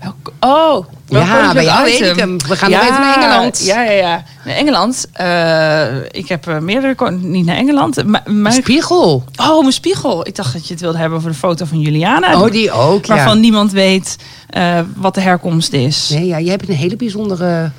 [0.00, 2.10] Welk, oh, Ja, bij jou weet item?
[2.10, 2.38] ik hem.
[2.48, 3.64] We gaan nog even naar Engeland.
[3.64, 4.22] Ja, ja, ja.
[4.44, 5.06] Naar Engeland.
[5.12, 7.10] eh, ik heb eh, meerdere...
[7.10, 8.04] Niet naar Engeland.
[8.04, 9.24] Maar, maar- Spiegel.
[9.36, 10.26] oh, mijn spiegel.
[10.26, 12.40] Ik dacht dat je het wilde hebben over de foto van Juliana.
[12.40, 13.14] Oh, die ook, ja.
[13.14, 14.16] Waarvan niemand weet
[14.48, 16.08] eh, wat de herkomst is.
[16.08, 17.70] Nee, ja, je hebt een hele bijzondere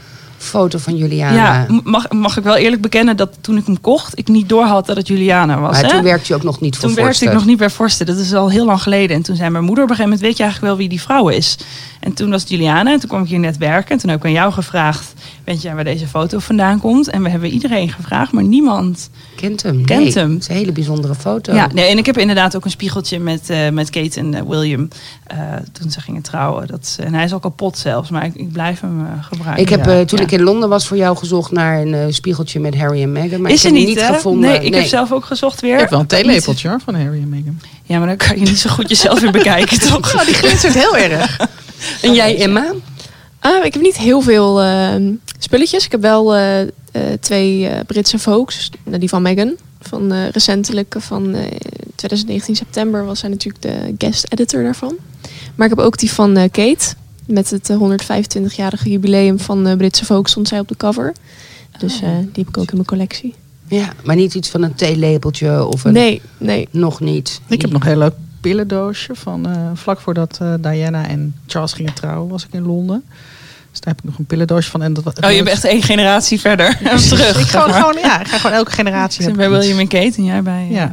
[0.41, 1.35] foto van Juliana.
[1.35, 4.85] Ja, mag, mag ik wel eerlijk bekennen dat toen ik hem kocht, ik niet doorhad
[4.85, 5.71] dat het Juliana was.
[5.71, 5.89] maar hè?
[5.89, 7.27] toen werkte je ook nog niet voor Toen werkte Forster.
[7.27, 8.05] ik nog niet bij Forsten.
[8.05, 9.15] Dat is al heel lang geleden.
[9.15, 11.01] En toen zei mijn moeder op een gegeven moment, weet je eigenlijk wel wie die
[11.01, 11.57] vrouw is?
[11.99, 12.91] En toen was het Juliana.
[12.91, 13.91] En toen kwam ik hier net werken.
[13.91, 15.13] En toen heb ik aan jou gevraagd,
[15.51, 17.09] weet jij waar deze foto vandaan komt?
[17.09, 19.85] En we hebben iedereen gevraagd, maar niemand Kent hem.
[19.85, 20.31] Kent Nee, hem.
[20.33, 21.53] Het is een hele bijzondere foto.
[21.53, 24.41] Ja, nee, en ik heb inderdaad ook een spiegeltje met, eh, met Kate en eh,
[24.47, 24.87] William.
[25.27, 25.37] eh,
[25.71, 26.67] toen ze gingen trouwen.
[26.67, 29.63] Dat, en hij is al kapot zelfs, maar ik, ik blijf hem gebruiken.
[29.63, 30.25] Ik heb toen Ja.
[30.25, 33.41] ik in Londen was voor jou gezocht naar een eh, spiegeltje met Harry en Meghan.
[33.41, 34.13] Maar is ik heb niet, hem hè?
[34.15, 34.49] gevonden.
[34.49, 35.73] Nee, ik heb zelf ook gezocht weer.
[35.73, 37.59] Ik heb wel een theelepeltje hoor, van Harry en Meghan.
[37.83, 40.15] Ja, maar dan kan je niet zo goed jezelf weer bekijken, toch?
[40.15, 41.37] Oh, die glinstert heel erg.
[42.01, 42.73] En jij, Emma?
[43.39, 44.95] Ah, ik heb niet heel veel eh,
[45.43, 45.85] spulletjes.
[45.85, 46.67] Ik heb wel eh, eh,
[47.19, 48.71] twee eh, Britse Vogues.
[48.83, 49.55] Nou, die van Meghan.
[49.79, 51.45] Van eh, recentelijk van eh,
[51.95, 54.95] 2019 september was zij natuurlijk de guest editor daarvan.
[55.55, 56.93] Maar ik heb ook die van eh, Kate.
[57.25, 61.13] Met het eh, 125-jarige jubileum van eh, Britse Vogue stond zij op de cover.
[61.79, 63.33] Dus eh, die heb ik ook in mijn collectie.
[63.67, 65.93] Ja, maar niet iets van een theelepeltje of een...
[65.93, 66.67] Nee, nee.
[66.71, 67.41] Nog niet.
[67.47, 71.73] Ik heb nog een heel leuk pillendoosje van eh, vlak voordat eh, Diana en Charles
[71.73, 73.03] gingen trouwen, was ik in Londen.
[73.71, 74.81] Dus daar heb ik nog een pillendoosje van.
[74.81, 76.77] En dat, Oh, je bent echt één generatie verder.
[77.09, 77.39] Terug.
[77.39, 79.27] Ik, gewoon, gewoon, ja, ik ga gewoon elke generatie.
[79.27, 79.49] Ik bij.
[79.49, 80.65] William en Kate en jij bij...
[80.69, 80.91] eh, Ja.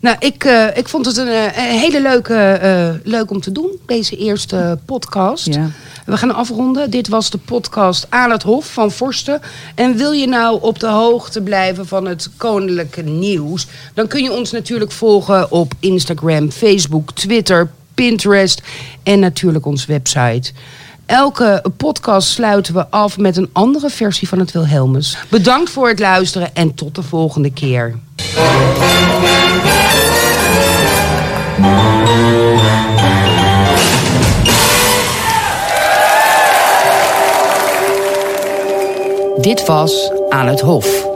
[0.00, 3.52] Nou, ik, eh, ik vond het een, eh, een hele leuke, eh, leuk om te
[3.52, 5.46] doen, deze eerste podcast.
[5.46, 5.70] Ja.
[6.06, 6.90] We gaan afronden.
[6.90, 9.40] Dit was de podcast Aan het Hof van Forsten.
[9.74, 13.66] En wil je nou op de hoogte blijven van het koninklijke nieuws...
[13.94, 18.62] dan kun je ons natuurlijk volgen op Instagram, Facebook, Twitter, Pinterest...
[19.02, 20.52] en natuurlijk onze website.
[21.06, 25.18] Elke podcast sluiten we af met een andere versie van het Wilhelmus.
[25.28, 27.98] Bedankt voor het luisteren en tot de volgende keer.
[39.40, 41.11] Dit was Aan het Hof.